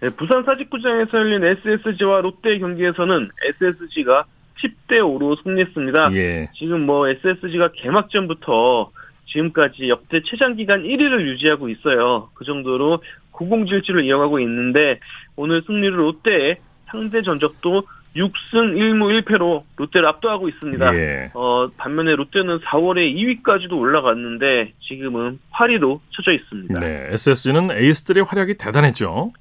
네, 0.00 0.10
부산 0.10 0.42
사직구장에서 0.42 1.16
열린 1.16 1.44
SSG와 1.44 2.22
롯데 2.22 2.58
경기에서는 2.58 3.30
SSG가 3.60 4.24
10대 4.62 4.98
5로 5.00 5.42
승리했습니다. 5.42 6.12
예. 6.14 6.50
지금 6.54 6.86
뭐 6.86 7.08
SSG가 7.08 7.72
개막전부터 7.72 8.90
지금까지 9.26 9.88
역대 9.88 10.22
최장 10.24 10.56
기간 10.56 10.82
1위를 10.82 11.26
유지하고 11.26 11.68
있어요. 11.68 12.30
그 12.34 12.44
정도로 12.44 13.02
고공질주를 13.30 14.04
이어가고 14.04 14.40
있는데 14.40 15.00
오늘 15.36 15.62
승리를 15.62 15.98
롯데의 15.98 16.58
상대 16.86 17.22
전적도 17.22 17.84
6승 18.16 18.74
1무 18.76 19.22
1패로 19.22 19.62
롯데를 19.76 20.06
압도하고 20.06 20.48
있습니다. 20.48 20.94
예. 20.94 21.30
어, 21.32 21.68
반면에 21.78 22.14
롯데는 22.14 22.58
4월에 22.58 23.42
2위까지도 23.42 23.72
올라갔는데 23.72 24.72
지금은 24.80 25.38
8위로 25.52 26.00
쳐져 26.10 26.32
있습니다. 26.32 26.78
네. 26.78 27.06
SSG는 27.10 27.70
에이스들의 27.70 28.24
활약이 28.24 28.58
대단했죠. 28.58 29.32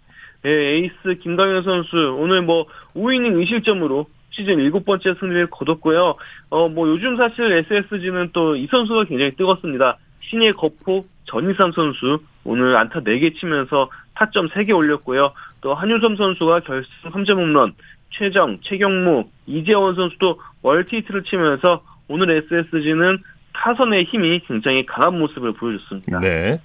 예, 0.46 0.50
에이스 0.50 1.20
김강현 1.22 1.64
선수 1.64 2.16
오늘 2.18 2.42
뭐 2.42 2.66
5이닝 2.96 3.46
2실점으로 3.46 4.06
시즌 4.32 4.58
7번째 4.58 5.20
승리를 5.20 5.48
거뒀고요. 5.50 6.16
어, 6.50 6.70
뭐 6.70 6.88
요즘 6.88 7.18
사실 7.18 7.52
SSG는 7.52 8.32
또 8.34 8.56
이 8.56 8.68
선수가 8.70 9.06
굉장히 9.06 9.36
뜨겁습니다. 9.36 9.98
신예 10.30 10.52
거포 10.54 11.06
전희삼 11.26 11.72
선수 11.74 12.20
오늘 12.44 12.76
안타 12.76 13.00
4개 13.02 13.38
치면서 13.40 13.90
타점 14.16 14.48
3개 14.50 14.76
올렸고요. 14.76 15.32
또 15.62 15.74
한유섬 15.74 16.16
선수가 16.16 16.62
결승 16.62 16.90
3점 17.12 17.38
홈런, 17.38 17.74
최정, 18.12 18.60
최경무, 18.62 19.26
이재원 19.48 19.96
선수도 19.96 20.40
멀티히트를 20.64 21.24
치면서 21.24 21.84
오늘 22.08 22.32
SSG는 22.32 23.20
타선의 23.54 24.06
힘이 24.06 24.42
굉장히 24.48 24.86
강한 24.86 25.20
모습을 25.20 25.54
보여줬습니다. 25.54 26.20
네. 26.20 26.60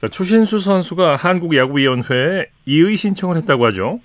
자, 0.00 0.08
추신수 0.08 0.58
선수가 0.58 1.16
한국야구위원회에 1.16 2.46
이의 2.66 2.96
신청을 2.96 3.36
했다고 3.38 3.66
하죠. 3.66 4.00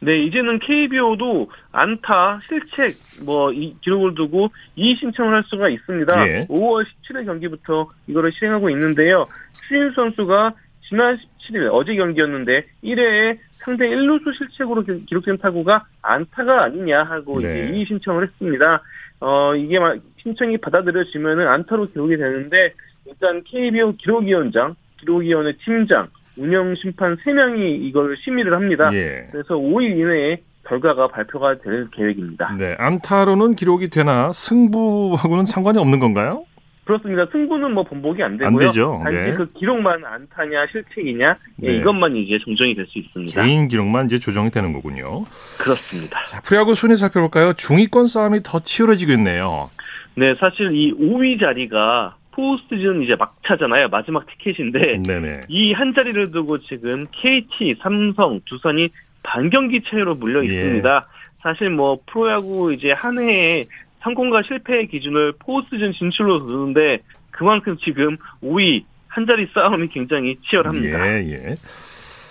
네, 0.00 0.18
이제는 0.24 0.58
KBO도 0.58 1.50
안타, 1.72 2.38
실책, 2.48 2.96
뭐, 3.24 3.50
이 3.52 3.74
기록을 3.80 4.14
두고 4.14 4.50
이의 4.76 4.96
신청을 4.96 5.34
할 5.34 5.42
수가 5.46 5.68
있습니다. 5.70 6.28
예. 6.28 6.46
5월 6.48 6.84
17일 6.84 7.24
경기부터 7.24 7.90
이거를 8.06 8.30
시행하고 8.32 8.68
있는데요. 8.70 9.26
추인 9.66 9.90
선수가 9.92 10.52
지난 10.88 11.18
17일, 11.48 11.70
어제 11.72 11.94
경기였는데, 11.96 12.66
1회에 12.84 13.38
상대 13.52 13.88
1루수 13.88 14.36
실책으로 14.36 14.82
기- 14.84 15.06
기록된 15.06 15.38
타구가 15.38 15.86
안타가 16.02 16.64
아니냐 16.64 17.02
하고 17.02 17.38
네. 17.38 17.70
이의 17.74 17.86
신청을 17.86 18.24
했습니다. 18.28 18.82
어, 19.20 19.54
이게 19.56 19.80
막 19.80 19.96
신청이 20.22 20.58
받아들여지면은 20.58 21.48
안타로 21.48 21.86
기록이 21.86 22.18
되는데, 22.18 22.74
일단 23.06 23.42
KBO 23.44 23.96
기록위원장, 23.96 24.76
기록위원회 24.98 25.52
팀장, 25.64 26.08
운영 26.36 26.74
심판 26.76 27.16
3명이 27.16 27.82
이걸 27.84 28.16
심의를 28.18 28.52
합니다. 28.54 28.90
예. 28.92 29.28
그래서 29.32 29.54
5일 29.54 29.98
이내에 29.98 30.42
결과가 30.66 31.08
발표가 31.08 31.58
될 31.58 31.88
계획입니다. 31.92 32.54
네. 32.58 32.74
안타로는 32.78 33.54
기록이 33.56 33.88
되나 33.88 34.32
승부하고는 34.32 35.46
상관이 35.46 35.78
없는 35.78 35.98
건가요? 36.00 36.44
그렇습니다. 36.84 37.26
승부는 37.32 37.72
뭐 37.74 37.82
번복이 37.82 38.22
안 38.22 38.36
되고요. 38.36 38.46
안 38.46 38.58
되죠. 38.58 39.00
단지 39.02 39.16
네. 39.18 39.34
그 39.34 39.50
기록만 39.54 40.04
안타냐 40.04 40.66
실책이냐 40.70 41.36
예, 41.62 41.66
네. 41.66 41.76
이것만 41.78 42.14
이제 42.16 42.38
정정이 42.44 42.76
될 42.76 42.86
수 42.86 42.98
있습니다. 42.98 43.42
개인 43.42 43.66
기록만 43.66 44.06
이제 44.06 44.18
조정이 44.20 44.50
되는 44.50 44.72
거군요. 44.72 45.24
그렇습니다. 45.58 46.24
자, 46.26 46.40
프리야구 46.42 46.76
순위 46.76 46.94
살펴볼까요? 46.94 47.54
중위권 47.54 48.06
싸움이 48.06 48.40
더 48.44 48.60
치열해지고 48.60 49.12
있네요. 49.12 49.68
네, 50.14 50.34
사실 50.38 50.72
이 50.76 50.94
5위 50.94 51.40
자리가 51.40 52.16
포스트즌 52.36 53.02
이제 53.02 53.16
막차잖아요. 53.16 53.88
마지막 53.88 54.26
티켓인데. 54.26 55.00
이 55.48 55.72
한 55.72 55.94
자리를 55.94 56.30
두고 56.30 56.58
지금 56.60 57.06
KT, 57.12 57.76
삼성, 57.82 58.40
두산이 58.44 58.90
반경기 59.22 59.80
차이로 59.82 60.14
물려 60.16 60.44
예. 60.44 60.48
있습니다. 60.48 61.08
사실 61.42 61.70
뭐 61.70 61.98
프로야구 62.06 62.72
이제 62.74 62.92
한 62.92 63.18
해에 63.18 63.66
성공과 64.02 64.42
실패의 64.42 64.88
기준을 64.88 65.34
포스트즌 65.38 65.92
진출로 65.92 66.46
두는데 66.46 67.00
그만큼 67.30 67.76
지금 67.82 68.16
5위 68.42 68.84
한 69.08 69.26
자리 69.26 69.48
싸움이 69.54 69.88
굉장히 69.88 70.36
치열합니다. 70.48 71.06
예, 71.08 71.32
예. 71.32 71.54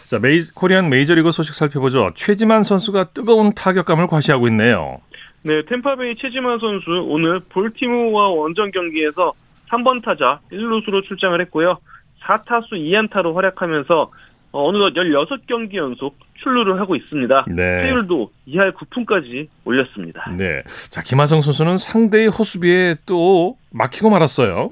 자, 0.08 0.20
메이, 0.20 0.42
코리안 0.54 0.90
메이저리그 0.90 1.32
소식 1.32 1.56
살펴보죠. 1.56 2.12
최지만 2.16 2.62
선수가 2.62 3.06
뜨거운 3.06 3.54
타격감을 3.56 4.06
과시하고 4.08 4.48
있네요. 4.50 5.00
네, 5.42 5.64
템파베이 5.66 6.16
최지만 6.18 6.60
선수 6.60 6.90
오늘 7.08 7.40
볼티모어와 7.50 8.30
원정 8.30 8.72
경기에서 8.72 9.34
3번 9.72 10.04
타자 10.04 10.40
1루수로 10.52 11.04
출장을 11.06 11.40
했고요. 11.42 11.78
4타수 12.24 12.72
2안타로 12.74 13.34
활약하면서 13.36 14.12
어, 14.52 14.70
어느덧 14.70 14.94
16경기 14.94 15.76
연속 15.76 16.18
출루를 16.42 16.80
하고 16.80 16.96
있습니다. 16.96 17.46
네. 17.50 17.82
타율도 17.82 18.32
2할 18.48 18.74
9푼까지 18.74 19.48
올렸습니다. 19.66 20.30
네. 20.38 20.64
자, 20.90 21.02
김하성 21.02 21.42
선수는 21.42 21.76
상대의 21.78 22.28
호수비에 22.30 22.96
또 23.06 23.58
막히고 23.72 24.10
말았어요. 24.10 24.70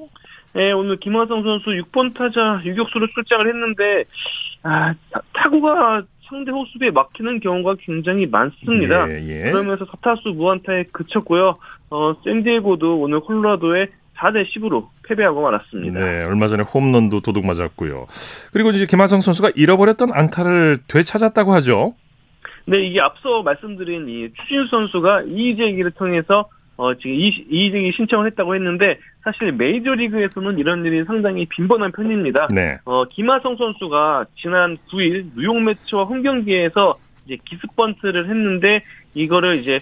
네, 0.54 0.72
오늘 0.72 0.98
김화성 0.98 1.44
선수 1.44 1.72
6번 1.72 2.14
타자 2.14 2.62
유격수로 2.64 3.08
출장을 3.08 3.48
했는데 3.48 4.06
아, 4.64 4.94
타- 5.12 5.22
타구가 5.34 6.04
상대 6.30 6.52
호수비에 6.52 6.92
막히는 6.92 7.42
경우가 7.42 7.76
굉장히 7.82 8.26
많습니다. 8.28 9.10
예, 9.10 9.16
예. 9.48 9.52
그러면서 9.52 9.86
4타수 9.86 10.34
무안타에 10.36 10.86
그쳤고요. 10.94 11.58
어, 11.90 12.16
샌디에고도 12.24 13.00
오늘 13.02 13.20
콜로라도에 13.20 13.88
4대 14.18 14.46
10으로 14.50 14.88
패배하고 15.08 15.42
말았습니다. 15.42 16.00
네, 16.00 16.24
얼마 16.26 16.48
전에 16.48 16.64
홈런도 16.64 17.22
도둑 17.22 17.46
맞았고요. 17.46 18.08
그리고 18.52 18.72
이제 18.72 18.86
김하성 18.86 19.22
선수가 19.22 19.52
잃어버렸던 19.56 20.12
안타를 20.14 20.80
되찾았다고 20.88 21.52
하죠. 21.54 21.96
네, 22.66 22.80
이게 22.86 23.02
앞서 23.02 23.44
말씀드린 23.44 24.08
이 24.08 24.30
추진수 24.34 24.70
선수가 24.70 25.24
이의제기를 25.24 25.92
통해서 25.92 26.48
어, 26.76 26.96
지금 26.96 27.12
이- 27.12 27.46
이의제기 27.52 27.92
신청을 27.96 28.26
했다고 28.32 28.56
했는데 28.56 28.98
사실 29.24 29.52
메이저리그에서는 29.52 30.58
이런 30.58 30.84
일이 30.86 31.04
상당히 31.06 31.46
빈번한 31.46 31.92
편입니다. 31.92 32.48
네. 32.54 32.78
어, 32.86 33.06
김하성 33.06 33.58
선수가 33.58 34.26
지난 34.42 34.78
9일 34.90 35.26
뉴욕 35.38 35.62
매치와 35.62 36.06
홈 36.06 36.24
경기에서 36.24 36.98
이제 37.26 37.38
기습 37.46 37.76
번트를 37.76 38.28
했는데 38.28 38.82
이거를 39.14 39.58
이제 39.58 39.82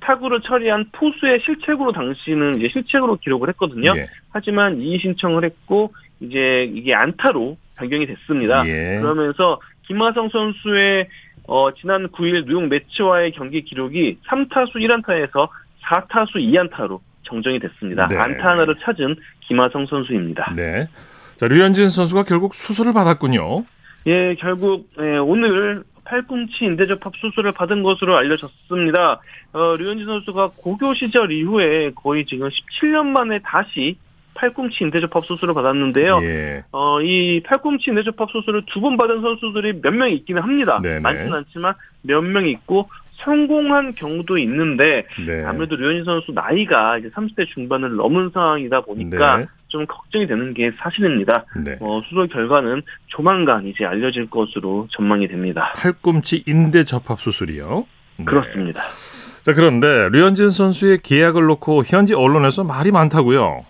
타구를 0.00 0.40
처리한 0.42 0.86
포수의 0.92 1.40
실책으로 1.44 1.92
당시는 1.92 2.56
이제 2.56 2.68
실책으로 2.68 3.16
기록을 3.16 3.48
했거든요. 3.50 3.92
예. 3.96 4.08
하지만 4.30 4.80
이의 4.80 4.98
신청을 4.98 5.44
했고 5.44 5.92
이제 6.20 6.70
이게 6.72 6.94
안타로 6.94 7.56
변경이 7.76 8.06
됐습니다. 8.06 8.66
예. 8.66 8.98
그러면서 9.00 9.60
김하성 9.86 10.28
선수의 10.30 11.08
어, 11.46 11.72
지난 11.74 12.08
9일 12.08 12.46
뉴욕 12.46 12.66
매치와의 12.68 13.32
경기 13.32 13.62
기록이 13.62 14.18
3타수 14.26 14.76
1안타에서 14.76 15.48
4타수 15.84 16.36
2안타로 16.36 17.00
정정이 17.24 17.58
됐습니다. 17.58 18.06
네. 18.08 18.16
안타 18.16 18.50
하나를 18.50 18.76
찾은 18.82 19.16
김하성 19.40 19.86
선수입니다. 19.86 20.54
네. 20.56 20.88
자, 21.36 21.48
류현진 21.48 21.88
선수가 21.88 22.24
결국 22.24 22.54
수술을 22.54 22.92
받았군요. 22.92 23.64
예, 24.06 24.34
결국 24.38 24.88
예, 25.00 25.16
오늘 25.16 25.82
팔꿈치 26.04 26.64
인대접합 26.64 27.14
수술을 27.16 27.52
받은 27.52 27.82
것으로 27.82 28.16
알려졌습니다. 28.16 29.20
어, 29.52 29.76
류현진 29.76 30.06
선수가 30.06 30.50
고교 30.56 30.94
시절 30.94 31.32
이후에 31.32 31.92
거의 31.94 32.26
지금 32.26 32.48
17년 32.48 33.06
만에 33.06 33.38
다시 33.42 33.96
팔꿈치 34.34 34.82
인대접합 34.84 35.24
수술을 35.24 35.54
받았는데요. 35.54 36.20
예. 36.22 36.64
어, 36.72 37.00
이 37.00 37.40
팔꿈치 37.44 37.90
인대접합 37.90 38.30
수술을 38.30 38.64
두 38.66 38.80
번 38.80 38.96
받은 38.96 39.20
선수들이 39.22 39.80
몇 39.82 39.94
명 39.94 40.10
있기는 40.10 40.42
합니다. 40.42 40.80
네네. 40.82 41.00
많지는 41.00 41.32
않지만 41.34 41.74
몇 42.02 42.20
명 42.22 42.46
있고 42.48 42.88
성공한 43.24 43.94
경우도 43.94 44.38
있는데 44.38 45.06
네. 45.24 45.44
아무래도 45.44 45.76
류현진 45.76 46.04
선수 46.04 46.32
나이가 46.32 46.98
이제 46.98 47.08
30대 47.10 47.46
중반을 47.46 47.94
넘은 47.94 48.30
상황이다 48.34 48.80
보니까 48.82 49.36
네. 49.38 49.46
좀 49.74 49.86
걱정이 49.86 50.28
되는 50.28 50.54
게 50.54 50.70
사실입니다. 50.78 51.46
네. 51.64 51.76
어, 51.80 52.00
수술 52.08 52.28
결과는 52.28 52.82
조만간 53.08 53.66
이제 53.66 53.84
알려질 53.84 54.30
것으로 54.30 54.86
전망이 54.92 55.26
됩니다. 55.26 55.72
팔꿈치 55.76 56.44
인대 56.46 56.84
접합 56.84 57.20
수술이요. 57.20 57.84
네. 58.18 58.24
그렇습니다. 58.24 58.82
자, 59.42 59.52
그런데 59.52 60.08
류현진 60.12 60.50
선수의 60.50 60.98
계약을 61.02 61.44
놓고 61.46 61.82
현지 61.84 62.14
언론에서 62.14 62.62
말이 62.62 62.92
많다고요. 62.92 63.66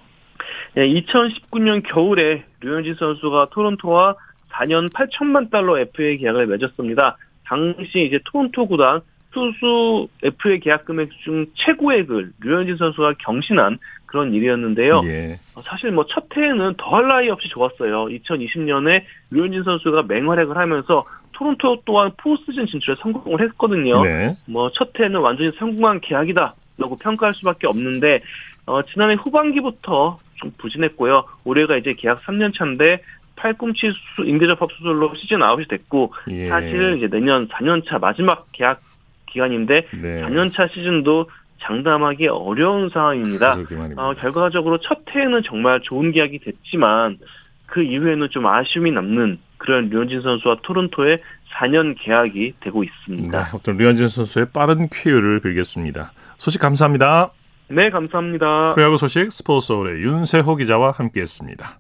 예, 0.76 0.80
2019년 0.82 1.82
겨울에 1.82 2.44
류현진 2.60 2.96
선수가 2.96 3.48
토론토와 3.52 4.14
4년 4.52 4.92
8천만 4.92 5.50
달러 5.50 5.78
FA 5.78 6.18
계약을 6.18 6.48
맺었습니다. 6.48 7.16
당시 7.46 8.04
이제 8.04 8.20
토론토 8.26 8.66
구단 8.66 9.00
투수 9.34 10.08
FA 10.22 10.60
계약 10.60 10.84
금액 10.84 11.10
중 11.24 11.46
최고액을 11.54 12.32
류현진 12.40 12.76
선수가 12.76 13.14
경신한 13.20 13.78
그런 14.14 14.32
일이었는데요. 14.32 15.02
예. 15.06 15.32
어, 15.56 15.62
사실 15.64 15.90
뭐 15.90 16.04
첫 16.08 16.24
해에는 16.36 16.74
더할 16.76 17.08
나위 17.08 17.28
없이 17.30 17.48
좋았어요. 17.48 18.04
2020년에 18.04 19.02
류현진 19.32 19.64
선수가 19.64 20.04
맹활약을 20.04 20.56
하면서 20.56 21.04
토론토 21.32 21.82
또한 21.84 22.12
포스트즌 22.16 22.66
진출에 22.66 22.94
성공을 23.00 23.40
했거든요. 23.40 24.04
네. 24.04 24.36
뭐첫 24.46 25.00
해는 25.00 25.18
완전히 25.18 25.50
성공한 25.58 25.98
계약이다라고 26.00 26.96
평가할 27.00 27.34
수밖에 27.34 27.66
없는데 27.66 28.20
어, 28.66 28.82
지난해 28.84 29.14
후반기부터 29.14 30.20
좀 30.36 30.52
부진했고요. 30.58 31.24
올해가 31.44 31.76
이제 31.76 31.94
계약 31.94 32.22
3년 32.22 32.56
차인데 32.56 33.02
팔꿈치 33.34 33.90
수, 33.90 34.24
인대접합 34.24 34.70
수술로 34.78 35.12
시즌 35.16 35.42
아웃이 35.42 35.66
됐고 35.66 36.14
예. 36.30 36.48
사실 36.48 36.98
이제 36.98 37.08
내년 37.08 37.48
4년 37.48 37.84
차 37.84 37.98
마지막 37.98 38.46
계약 38.52 38.80
기간인데 39.26 39.88
네. 39.90 40.22
4년 40.22 40.52
차 40.52 40.68
시즌도 40.68 41.26
장담하기 41.62 42.28
어려운 42.28 42.88
상황입니다. 42.90 43.56
어, 43.96 44.14
결과적으로 44.14 44.78
첫 44.78 44.98
해에는 45.14 45.42
정말 45.44 45.80
좋은 45.80 46.12
계약이 46.12 46.40
됐지만 46.40 47.18
그 47.66 47.82
이후에는 47.82 48.28
좀 48.30 48.46
아쉬움이 48.46 48.92
남는 48.92 49.38
그런 49.56 49.88
류현진 49.88 50.20
선수와 50.20 50.58
토론토의 50.62 51.20
4년 51.54 51.94
계약이 51.98 52.54
되고 52.60 52.82
네, 52.82 52.88
있습니다. 52.88 53.50
어떤 53.54 53.76
류현진 53.76 54.08
선수의 54.08 54.46
빠른 54.52 54.88
쾌유를 54.90 55.40
빌겠습니다. 55.40 56.12
소식 56.36 56.60
감사합니다. 56.60 57.30
네, 57.68 57.90
감사합니다. 57.90 58.70
프로야구 58.74 58.98
소식 58.98 59.32
스포츠서울의 59.32 60.02
윤세호 60.02 60.56
기자와 60.56 60.90
함께했습니다. 60.90 61.78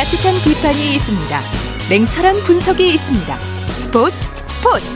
따뜻한 0.00 0.32
비판이 0.42 0.94
있습니다. 0.94 1.40
냉철한 1.90 2.34
분석이 2.46 2.88
있습니다. 2.94 3.40
스포츠 3.40 4.16
스포츠 4.48 4.86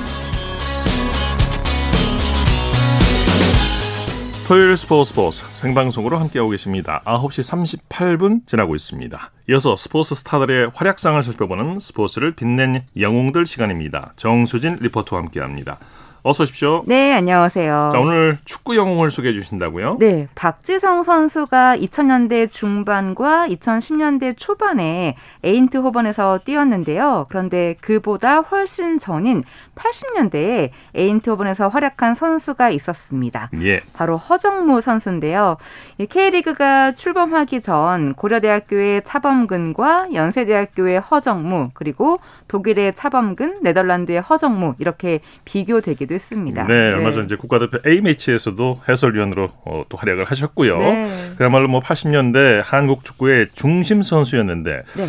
토요일 4.48 4.78
스포츠 4.78 5.10
스포츠 5.10 5.44
생방송으로 5.56 6.16
함께하고 6.16 6.48
계십니다. 6.52 7.02
9시 7.04 7.76
38분 7.90 8.46
지나고 8.46 8.74
있습니다. 8.74 9.30
이어서 9.50 9.76
스포츠 9.76 10.14
스타들의 10.14 10.70
활약상을 10.74 11.22
살펴보는 11.22 11.80
스포츠를 11.80 12.34
빛낸 12.34 12.86
영웅들 12.98 13.44
시간입니다. 13.44 14.14
정수진 14.16 14.78
리포터와 14.80 15.20
함께합니다. 15.20 15.80
어서 16.26 16.44
오십시오. 16.44 16.84
네 16.86 17.12
안녕하세요. 17.12 17.90
자, 17.92 18.00
오늘 18.00 18.38
축구 18.46 18.76
영웅을 18.76 19.10
소개해 19.10 19.34
주신다고요? 19.34 19.98
네, 20.00 20.26
박지성 20.34 21.02
선수가 21.02 21.76
2000년대 21.76 22.50
중반과 22.50 23.48
2010년대 23.48 24.34
초반에 24.38 25.16
에인트호번에서 25.42 26.40
뛰었는데요. 26.42 27.26
그런데 27.28 27.76
그보다 27.82 28.38
훨씬 28.40 28.98
전인 28.98 29.44
80년대에 29.74 30.70
에인트호번에서 30.94 31.68
활약한 31.68 32.14
선수가 32.14 32.70
있었습니다. 32.70 33.50
예. 33.60 33.82
바로 33.92 34.16
허정무 34.16 34.80
선수인데요. 34.80 35.58
이 35.98 36.06
K리그가 36.06 36.92
출범하기 36.92 37.60
전 37.60 38.14
고려대학교의 38.14 39.02
차범근과 39.04 40.14
연세대학교의 40.14 41.00
허정무 41.00 41.72
그리고 41.74 42.20
독일의 42.48 42.94
차범근, 42.94 43.58
네덜란드의 43.62 44.22
허정무 44.22 44.76
이렇게 44.78 45.20
비교되기도 45.44 46.13
했습니다. 46.14 46.66
네, 46.66 46.92
얼마 46.92 47.10
전 47.10 47.24
이제 47.24 47.36
국가대표 47.36 47.78
A 47.88 48.00
매치에서도 48.00 48.82
해설위원으로 48.88 49.50
어, 49.64 49.82
또 49.88 49.96
활약을 49.96 50.24
하셨고요. 50.24 50.78
네. 50.78 51.06
그야말로 51.36 51.68
뭐 51.68 51.80
80년대 51.80 52.62
한국 52.64 53.04
축구의 53.04 53.48
중심 53.54 54.02
선수였는데 54.02 54.82
네. 54.96 55.06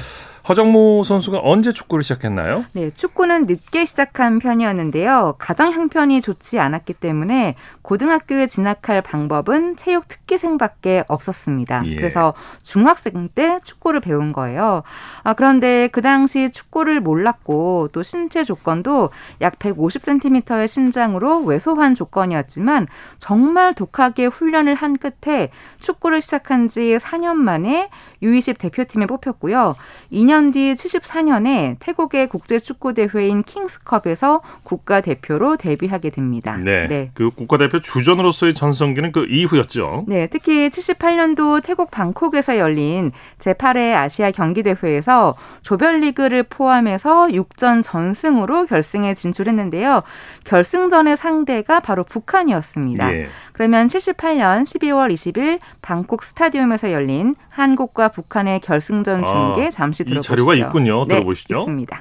허정무 0.48 1.02
선수가 1.04 1.40
언제 1.44 1.72
축구를 1.72 2.04
시작했나요? 2.04 2.66
네, 2.74 2.92
축구는 2.94 3.48
늦게 3.48 3.86
시작한 3.86 4.38
편이었는데요. 4.38 5.36
가정 5.40 5.72
형편이 5.72 6.22
좋지 6.22 6.60
않았기 6.60 6.94
때문에 6.94 7.56
고등학교에 7.82 8.46
진학할 8.46 9.02
방법은 9.02 9.76
체육 9.76 10.08
특기생밖에 10.08 11.04
없었습니다. 11.08 11.84
예. 11.88 11.96
그래서 11.96 12.36
중학생 12.62 13.30
때 13.34 13.60
축구를 13.64 14.02
배운 14.02 14.34
거예요. 14.34 14.84
아, 15.24 15.34
그런데 15.34 15.88
그 15.92 16.04
당시 16.04 16.52
축구를 16.52 17.00
몰랐고 17.00 17.90
또 17.92 18.04
신체 18.04 18.44
조건도 18.44 19.10
약 19.42 19.58
150cm의 19.58 20.68
신장으로 20.68 21.40
왜소한 21.42 21.96
조건이었지만 21.96 22.88
정말 23.18 23.74
독하게 23.74 24.28
훈련을 24.28 24.76
한 24.76 24.98
끝에 24.98 25.50
축구를 25.80 26.22
시작한 26.22 26.68
지 26.68 26.98
4년 26.98 27.34
만에 27.36 27.90
U20 28.22 28.60
대표팀에 28.60 29.08
뽑혔고요. 29.08 29.76
2년 30.12 30.35
뒤 30.52 30.74
74년에 30.74 31.78
태국의 31.80 32.28
국제 32.28 32.60
축구 32.60 32.94
대회인 32.94 33.44
킹스컵에서 33.44 34.42
국가 34.64 35.02
대표로 35.02 35.58
데뷔하게 35.58 36.10
됩니다. 36.10 36.58
네. 36.58 36.88
네. 36.88 37.12
그 37.14 37.30
국가 37.30 37.58
대표 37.58 37.80
주전으로서의 37.80 38.54
전성기는 38.54 39.12
그 39.12 39.26
이후였죠. 39.30 40.06
네, 40.08 40.28
특히 40.28 40.70
78년도 40.70 41.64
태국 41.64 41.92
방콕에서 41.92 42.58
열린 42.58 43.12
제8회 43.40 43.96
아시아 43.96 44.32
경기 44.32 44.64
대회에서 44.64 45.36
조별리그를 45.62 46.44
포함해서 46.44 47.28
6전 47.28 47.82
전승으로 47.84 48.66
결승에 48.66 49.14
진출했는데요. 49.14 50.04
결승전의 50.44 51.18
상대가 51.18 51.80
바로 51.80 52.04
북한이었습니다. 52.04 53.14
예. 53.14 53.28
그러면 53.54 53.88
78년 53.88 54.64
12월 54.64 55.14
20일 55.14 55.60
방콕 55.82 56.24
스타디움에서 56.24 56.92
열린 56.92 57.36
한국과 57.50 58.10
북한의 58.10 58.60
결승전 58.60 59.24
아, 59.24 59.26
중계 59.26 59.68
아, 59.68 59.70
잠시 59.70 60.04
들어보시죠. 60.04 60.25
이 60.26 60.28
자료가 60.28 60.56
있군요. 60.56 61.04
네, 61.04 61.18
들어보시죠. 61.18 61.60
있습니다. 61.60 61.98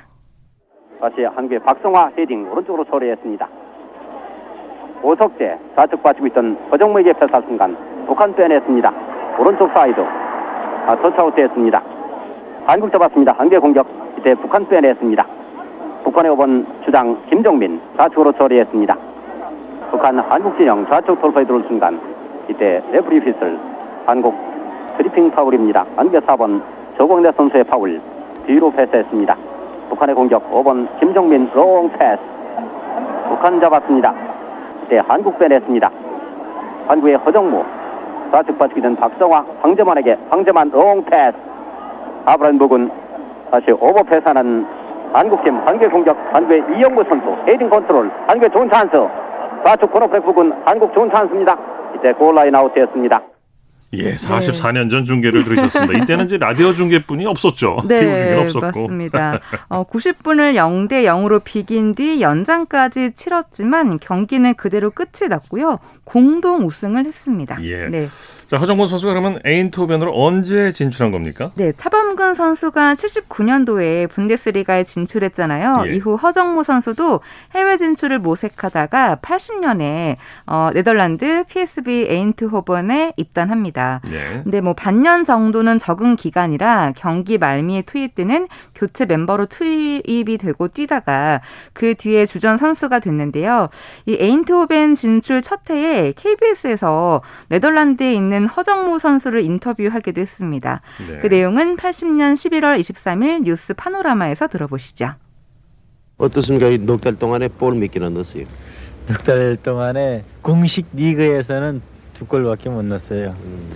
다시 0.99 1.25
한국의 1.25 1.59
박성화 1.59 2.13
헤딩 2.17 2.51
오른쪽으로 2.51 2.83
처리했습니다. 2.85 3.47
오석재 5.03 5.59
좌측 5.77 6.03
빠지고 6.03 6.27
있던 6.29 6.57
허정무에게 6.73 7.13
패스할 7.13 7.43
순간 7.47 7.77
북한 8.07 8.35
빼냈습니다. 8.35 8.93
오른쪽 9.39 9.71
사이드 9.75 10.01
아, 10.01 10.97
터치아웃되었습니다. 11.03 11.83
한국 12.65 12.91
잡았습니다. 12.91 13.33
한국의 13.33 13.61
공격 13.61 13.87
이때 14.19 14.35
북한 14.37 14.67
빼냈습니다. 14.67 15.27
북한의 16.05 16.33
5번 16.33 16.65
주장 16.83 17.23
김정민 17.29 17.79
좌측으로 17.99 18.33
처리했습니다. 18.33 18.97
북한 19.91 20.19
한국 20.19 20.57
진영 20.57 20.87
좌측 20.87 21.21
돌파에 21.21 21.45
들어올 21.45 21.63
순간 21.65 22.01
이때 22.49 22.83
레프리 22.91 23.19
휘슬 23.19 23.59
한국 24.07 24.35
트리핑 24.97 25.31
파울입니다. 25.31 25.85
한국의 25.97 26.23
4번 26.23 26.63
조광래 26.97 27.31
선수의 27.33 27.65
파울 27.65 28.01
뒤로 28.47 28.71
패스했습니다. 28.71 29.37
북한의 29.89 30.15
공격 30.15 30.51
5번 30.51 30.89
김정민 31.01 31.51
롱 31.55 31.91
패스 31.91 32.21
북한 33.29 33.61
잡았습니다. 33.61 34.15
이때 34.85 34.99
한국 35.07 35.39
빼냈습니다. 35.39 35.91
한국의 36.89 37.17
허정무 37.17 37.65
좌측 38.31 38.59
빠지게 38.59 38.81
된 38.81 38.97
박성화 38.97 39.45
황재만에게 39.63 40.19
황재만 40.29 40.71
롱 40.71 41.05
패스 41.05 41.37
아브라함북은 42.27 42.91
다시 43.51 43.71
오버 43.73 44.03
패스하는 44.03 44.67
한국팀 45.13 45.57
한국의 45.59 45.91
공격 45.91 46.17
한국의 46.33 46.65
이영무 46.77 47.05
선수 47.05 47.37
헤딩 47.47 47.71
컨트롤 47.71 48.11
한국의 48.27 48.51
좋은 48.51 48.69
찬스 48.69 48.93
좌측 49.65 49.93
코너백 49.93 50.25
부근 50.25 50.53
한국 50.65 50.93
좋은 50.93 51.11
찬스입니다. 51.11 51.57
이때 51.95 52.13
골라인 52.13 52.55
아웃되었습니다. 52.55 53.34
예, 53.99 54.15
44년 54.15 54.91
전 54.91 55.05
중계를 55.05 55.45
들으셨습니다. 55.45 56.03
이때는 56.03 56.27
이제 56.27 56.39
라디오 56.39 56.73
중계뿐이 56.73 57.27
없었죠. 57.27 57.83
네, 57.87 58.39
없었고. 58.39 58.67
맞습니다. 58.67 59.41
어, 59.69 59.85
90분을 59.85 60.55
0대 60.55 61.05
0으로 61.05 61.43
비긴 61.43 61.95
뒤 61.95 62.21
연장까지 62.21 63.13
치렀지만 63.15 63.99
경기는 63.99 64.55
그대로 64.55 64.91
끝이 64.91 65.29
났고요. 65.29 65.79
공동 66.05 66.67
우승을 66.67 67.07
했습니다. 67.07 67.59
예. 67.63 67.89
네. 67.89 68.07
자, 68.47 68.59
허정근 68.59 68.87
선수가 68.87 69.13
그러면 69.13 69.41
에인토벤으로 69.45 70.13
언제 70.15 70.71
진출한 70.71 71.11
겁니까? 71.11 71.51
네, 71.57 71.73
차범근 71.73 72.35
선수가 72.35 72.93
79년도에 72.95 74.11
분데스리가에 74.11 74.85
진출했잖아요. 74.85 75.85
예. 75.89 75.95
이후 75.95 76.17
허정무 76.17 76.63
선수도 76.63 77.21
해외 77.55 77.79
진출을 77.79 78.19
모색하다가 78.19 79.17
80년에 79.23 80.17
어, 80.47 80.71
네덜란드 80.75 81.45
PSV 81.49 82.07
에인트호번에 82.09 83.15
입단합니다. 83.17 83.84
네. 84.11 84.41
근데 84.43 84.61
뭐 84.61 84.75
반년 84.75 85.25
정도는 85.25 85.79
적응 85.79 86.17
기간이라 86.17 86.93
경기 86.97 87.39
말미에 87.39 87.83
투입되는 87.83 88.49
교체 88.75 89.07
멤버로 89.07 89.47
투입이 89.47 90.39
되고 90.39 90.69
뛰다가 90.69 91.41
그 91.73 91.95
뒤에 91.95 92.27
주전 92.27 92.57
선수가 92.59 92.99
됐는데요. 93.01 93.69
이 94.07 94.17
에인트호벤 94.19 94.95
진출 94.95 95.43
첫 95.43 95.61
해에 95.71 96.13
KBS에서 96.17 97.23
네덜란드에 97.49 98.13
있는 98.15 98.47
허정무 98.47 98.99
선수를 98.99 99.43
인터뷰하기도 99.43 100.21
했습니다. 100.21 100.81
네. 101.09 101.19
그 101.19 101.27
내용은 101.29 101.77
80년 101.77 102.35
11월 102.35 102.79
23일 102.81 103.43
뉴스 103.43 103.75
파노라마에서 103.75 104.49
들어보시죠. 104.49 105.13
어떻습니까? 106.17 106.71
넉 106.85 107.01
달 107.01 107.17
동안에 107.17 107.49
볼 107.49 107.75
몇 107.75 107.91
개나 107.91 108.09
넣었어요? 108.11 108.45
넉 109.09 109.23
달 109.25 109.57
동안에 109.63 110.25
공식 110.43 110.87
리그에서는 110.93 111.83
두 112.15 112.25
골밖에 112.27 112.71
못 112.71 112.85
넣었어요. 112.85 113.35
음. 113.45 113.71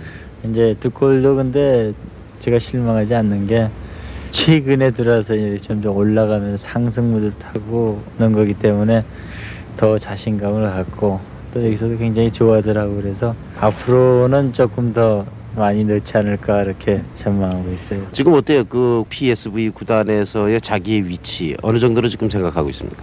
이제 0.49 0.75
두 0.79 0.89
골도 0.89 1.35
근데 1.35 1.93
제가 2.39 2.57
실망하지 2.59 3.13
않는 3.15 3.45
게 3.45 3.69
최근에 4.31 4.91
들어서 4.91 5.33
점점 5.61 5.95
올라가면서 5.95 6.57
상승무를 6.57 7.33
타고 7.37 8.01
넣은 8.17 8.31
거기 8.31 8.53
때문에 8.53 9.03
더 9.75 9.97
자신감을 9.97 10.69
갖고 10.71 11.19
또 11.53 11.65
여기서도 11.65 11.97
굉장히 11.97 12.31
좋아하더라고 12.31 12.95
그래서 12.95 13.35
앞으로는 13.59 14.53
조금 14.53 14.93
더 14.93 15.25
많이 15.55 15.83
넣지 15.83 16.15
않을까 16.15 16.61
이렇게 16.63 17.01
전망하고 17.15 17.71
있어요. 17.73 18.05
지금 18.11 18.33
어때요? 18.33 18.63
그 18.65 19.03
PSV 19.09 19.71
구단에서의 19.71 20.61
자기의 20.61 21.07
위치 21.09 21.57
어느 21.61 21.79
정도로 21.79 22.07
지금 22.07 22.29
생각하고 22.29 22.69
있습니까? 22.69 23.01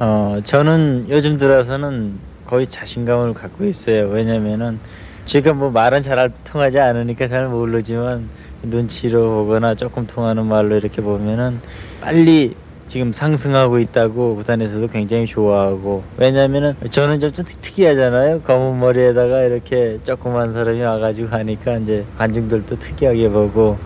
어 0.00 0.38
저는 0.44 1.06
요즘 1.08 1.38
들어서는 1.38 2.12
거의 2.48 2.66
자신감을 2.66 3.34
갖고 3.34 3.64
있어요. 3.64 4.08
왜냐면은 4.08 4.80
지금 5.26 5.58
뭐 5.58 5.70
말은 5.70 6.02
잘 6.02 6.32
통하지 6.44 6.80
않으니까 6.80 7.28
잘 7.28 7.46
모르지만 7.46 8.28
눈치로 8.62 9.44
보거나 9.44 9.74
조금 9.74 10.06
통하는 10.06 10.46
말로 10.46 10.76
이렇게 10.76 11.02
보면은 11.02 11.60
빨리 12.00 12.56
지금 12.88 13.12
상승하고 13.12 13.78
있다고 13.78 14.36
구단에서도 14.36 14.88
굉장히 14.88 15.26
좋아하고 15.26 16.02
왜냐면은 16.16 16.74
저는 16.90 17.20
좀, 17.20 17.30
좀 17.30 17.44
특이하잖아요 17.60 18.40
검은 18.40 18.80
머리에다가 18.80 19.42
이렇게 19.42 19.98
조그만 20.04 20.54
사람이 20.54 20.80
와가지고 20.80 21.28
하니까 21.28 21.76
이제 21.76 22.06
관중들도 22.16 22.78
특이하게 22.78 23.28
보고 23.28 23.76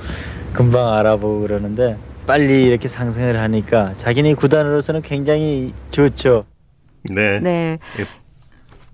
금방 0.52 0.94
알아보고 0.94 1.40
그러는데 1.40 1.96
빨리 2.28 2.62
이렇게 2.62 2.86
상승을 2.86 3.40
하니까 3.40 3.92
자기네 3.94 4.34
구단으로서는 4.34 5.02
굉장히 5.02 5.74
좋죠. 5.90 6.44
네. 7.10 7.40
네. 7.40 7.78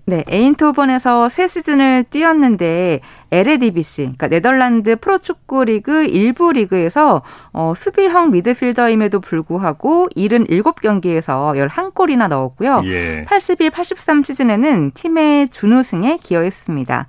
네, 0.09 0.23
에인토번에서 0.27 1.29
새 1.29 1.47
시즌을 1.47 2.03
뛰었는데 2.09 2.99
LADBC, 3.31 4.01
그러니까 4.03 4.27
네덜란드 4.27 4.95
프로축구 4.95 5.65
리그 5.65 6.05
일부 6.05 6.51
리그에서 6.51 7.21
어, 7.53 7.73
수비형 7.75 8.31
미드필더임에도 8.31 9.19
불구하고 9.19 10.09
77경기에서 10.15 11.53
11골이나 11.55 12.27
넣었고요. 12.27 12.79
예. 12.85 13.25
81, 13.25 13.69
83 13.69 14.23
시즌에는 14.23 14.91
팀의 14.93 15.49
준우승에 15.49 16.17
기여했습니다. 16.21 17.07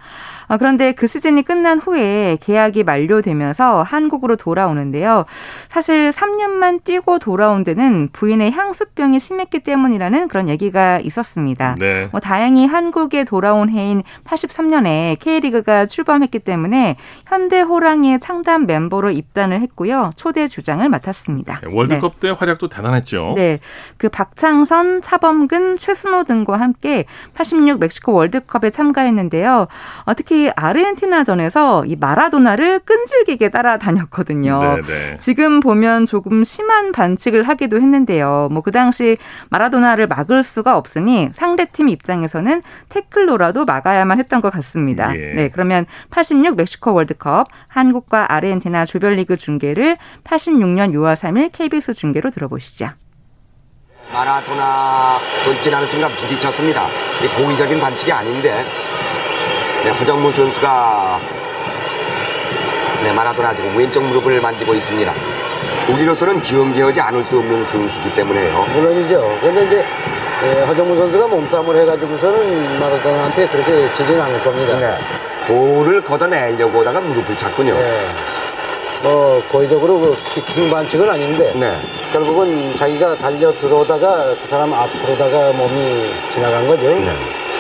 어, 0.49 0.57
그런데 0.57 0.93
그 0.93 1.07
시즌이 1.07 1.43
끝난 1.43 1.79
후에 1.79 2.37
계약이 2.41 2.83
만료되면서 2.83 3.85
한국으로 3.85 4.35
돌아오는데요. 4.35 5.25
사실 5.69 6.11
3년만 6.11 6.83
뛰고 6.83 7.21
돌아온 7.21 7.63
데는 7.63 8.09
부인의 8.13 8.51
향수병이 8.51 9.21
심했기 9.21 9.61
때문이라는 9.61 10.27
그런 10.27 10.49
얘기가 10.49 10.99
있었습니다. 10.99 11.77
네. 11.79 12.09
뭐 12.11 12.19
다행히 12.19 12.67
한국에 12.67 13.23
돌아온 13.23 13.71
해인 13.71 14.03
83년에 14.25 15.21
K리그가 15.21 15.87
출범 15.87 16.10
했기 16.23 16.39
때문에 16.39 16.97
현대 17.27 17.61
호랑이의 17.61 18.21
창단 18.21 18.67
멤버로 18.67 19.11
입단을 19.11 19.61
했고요. 19.61 20.13
초대 20.17 20.49
주장을 20.49 20.87
맡았습니다. 20.89 21.61
네, 21.65 21.71
월드컵 21.73 22.15
네. 22.21 22.29
때 22.29 22.35
활약도 22.37 22.69
대단했죠. 22.69 23.35
네. 23.37 23.59
그 23.99 24.09
박창선, 24.09 25.03
차범근, 25.03 25.79
최순호 25.79 26.25
등과 26.25 26.59
함께 26.59 27.05
86 27.35 27.79
멕시코 27.81 28.13
월드컵에 28.13 28.71
참가했는데요. 28.71 29.69
어, 30.05 30.15
특히 30.15 30.51
아르헨티나전에서 30.57 31.85
이 31.87 31.97
마라도나를 31.97 32.81
끈질기게 32.81 33.51
따라다녔거든요. 33.51 34.61
네네. 34.61 34.83
네. 34.87 35.19
지금 35.19 35.61
보면 35.61 36.07
조금 36.07 36.45
심한 36.45 36.93
반칙을 36.93 37.43
하기도 37.43 37.77
했는데요. 37.77 38.49
뭐 38.51 38.63
그 38.71 38.73
당시 38.73 39.19
마라도나를 39.49 40.07
막을 40.07 40.45
수가 40.45 40.77
없으니 40.77 41.31
상대팀 41.33 41.89
입장에서는 41.89 42.63
태클로라도 42.89 43.65
막아야만 43.65 44.19
했던 44.21 44.41
것 44.41 44.53
같습니다. 44.53 45.13
예. 45.17 45.35
네, 45.35 45.49
그러면 45.49 45.87
86 46.11 46.57
멕시코 46.57 46.95
월드컵, 46.95 47.47
한국과 47.69 48.33
아르헨티나 48.33 48.85
조별리그 48.85 49.37
중계를 49.37 49.97
86년 50.25 50.93
6월 50.93 51.15
3일 51.17 51.51
KBS 51.53 51.95
중계로 51.95 52.31
들어보시죠. 52.31 52.91
마라도나 54.13 55.19
돌진하는 55.45 55.87
순간 55.87 56.15
부딪혔습니다. 56.17 56.89
공의적인 57.37 57.79
반칙이 57.79 58.11
아닌데 58.11 58.65
네, 59.85 59.91
허정무 59.91 60.31
선수가 60.31 61.21
네, 63.03 63.13
마라도나 63.13 63.55
지금 63.55 63.77
왼쪽 63.77 64.05
무릎을 64.05 64.41
만지고 64.41 64.75
있습니다. 64.75 65.15
우리로서는 65.89 66.43
기억되지 66.43 67.01
않을 67.01 67.25
수 67.25 67.39
없는 67.39 67.65
선수기 67.65 68.13
때문에요. 68.15 68.67
물론이죠. 68.75 69.39
근데 69.41 69.65
이제 69.65 69.87
예, 70.43 70.61
허정무 70.63 70.97
선수가 70.97 71.29
몸싸움을 71.29 71.77
해가지고서는 71.77 72.81
마라도나한테 72.81 73.47
그렇게 73.49 73.93
지지는 73.93 74.21
않을 74.23 74.43
겁니다. 74.43 74.79
네. 74.79 75.30
볼을 75.47 76.01
걷어내려고 76.03 76.81
하다가 76.81 77.01
무릎을 77.01 77.37
찼군요. 77.37 77.75
네. 77.75 78.09
뭐 79.03 79.43
고의적으로 79.49 80.15
그킥 80.35 80.71
반칙은 80.71 81.09
아닌데 81.09 81.53
네. 81.55 81.81
결국은 82.13 82.77
자기가 82.77 83.17
달려 83.17 83.57
들어오다가 83.59 84.37
그 84.41 84.47
사람 84.47 84.73
앞으로다가 84.75 85.53
몸이 85.53 86.13
지나간 86.29 86.67
거죠. 86.67 86.89
네. 86.89 87.15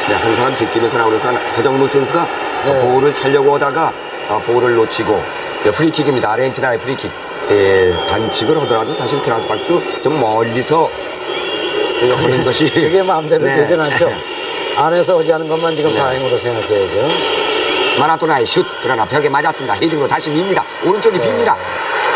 네, 0.09 0.14
한 0.14 0.35
사람 0.35 0.55
제끼면서 0.57 0.99
나오니까 0.99 1.31
허정무 1.57 1.87
선수가 1.87 2.29
네. 2.66 2.83
볼을 2.83 3.12
차려고 3.12 3.55
하다가 3.55 3.93
어, 4.29 4.43
볼을 4.45 4.75
놓치고 4.75 5.23
네, 5.64 5.71
프리킥입니다. 5.71 6.31
아르헨티나의 6.33 6.79
프리킥. 6.79 7.11
예, 7.51 7.93
반칙을 8.09 8.61
하더라도 8.62 8.95
사실 8.95 9.21
페널티 9.23 9.49
박스 9.49 9.81
좀 10.03 10.21
멀리서 10.21 10.88
하는 12.01 12.45
것이 12.45 12.71
그게 12.71 13.03
마음대로 13.03 13.45
네. 13.45 13.57
되진 13.57 13.81
않죠. 13.81 14.11
안에서 14.77 15.16
오지 15.16 15.33
않은 15.33 15.49
것만 15.49 15.75
지금 15.75 15.90
네. 15.93 15.99
다행으로 15.99 16.38
생각해야죠. 16.38 17.39
마라토나의 17.98 18.46
슛 18.46 18.64
그러나 18.83 19.05
벽에 19.05 19.29
맞았습니다. 19.29 19.74
헤딩으로 19.74 20.07
다시 20.09 20.31
밉니다. 20.31 20.64
오른쪽이 20.85 21.18
빕니다. 21.18 21.57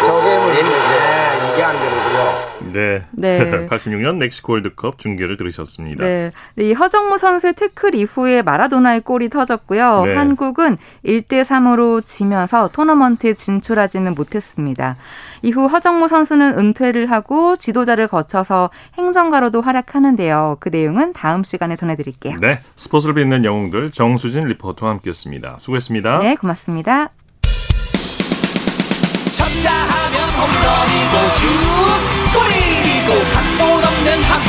저게 0.04 0.36
오, 0.36 0.40
문제죠. 0.40 0.68
네, 0.70 1.33
이게 1.54 1.62
안 1.62 1.76
되는군요. 1.78 2.72
네. 2.72 3.02
네. 3.12 3.66
86년 3.70 4.16
멕시코 4.16 4.54
월드컵 4.54 4.98
중계를 4.98 5.36
들으셨습니다. 5.36 6.04
네. 6.04 6.32
네, 6.56 6.70
이 6.70 6.72
허정무 6.72 7.18
선수의 7.18 7.54
태클 7.54 7.94
이후에 7.94 8.42
마라도나의 8.42 9.02
골이 9.02 9.28
터졌고요. 9.28 10.04
네. 10.04 10.14
한국은 10.16 10.78
1대 11.04 11.42
3으로 11.42 12.04
지면서 12.04 12.68
토너먼트에 12.68 13.34
진출하지는 13.34 14.14
못했습니다. 14.14 14.96
이후 15.42 15.66
허정무 15.66 16.08
선수는 16.08 16.58
은퇴를 16.58 17.10
하고 17.10 17.56
지도자를 17.56 18.08
거쳐서 18.08 18.70
행정가로도 18.98 19.60
활약하는데요. 19.60 20.56
그 20.58 20.70
내용은 20.70 21.12
다음 21.12 21.44
시간에 21.44 21.76
전해드릴게요. 21.76 22.38
네. 22.40 22.60
스포츠를 22.76 23.14
빛낸 23.14 23.44
영웅들 23.44 23.90
정수진 23.90 24.46
리포터와 24.48 24.92
함께했습니다. 24.92 25.56
수고했습니다. 25.58 26.18
네, 26.18 26.34
고맙습니다. 26.34 27.10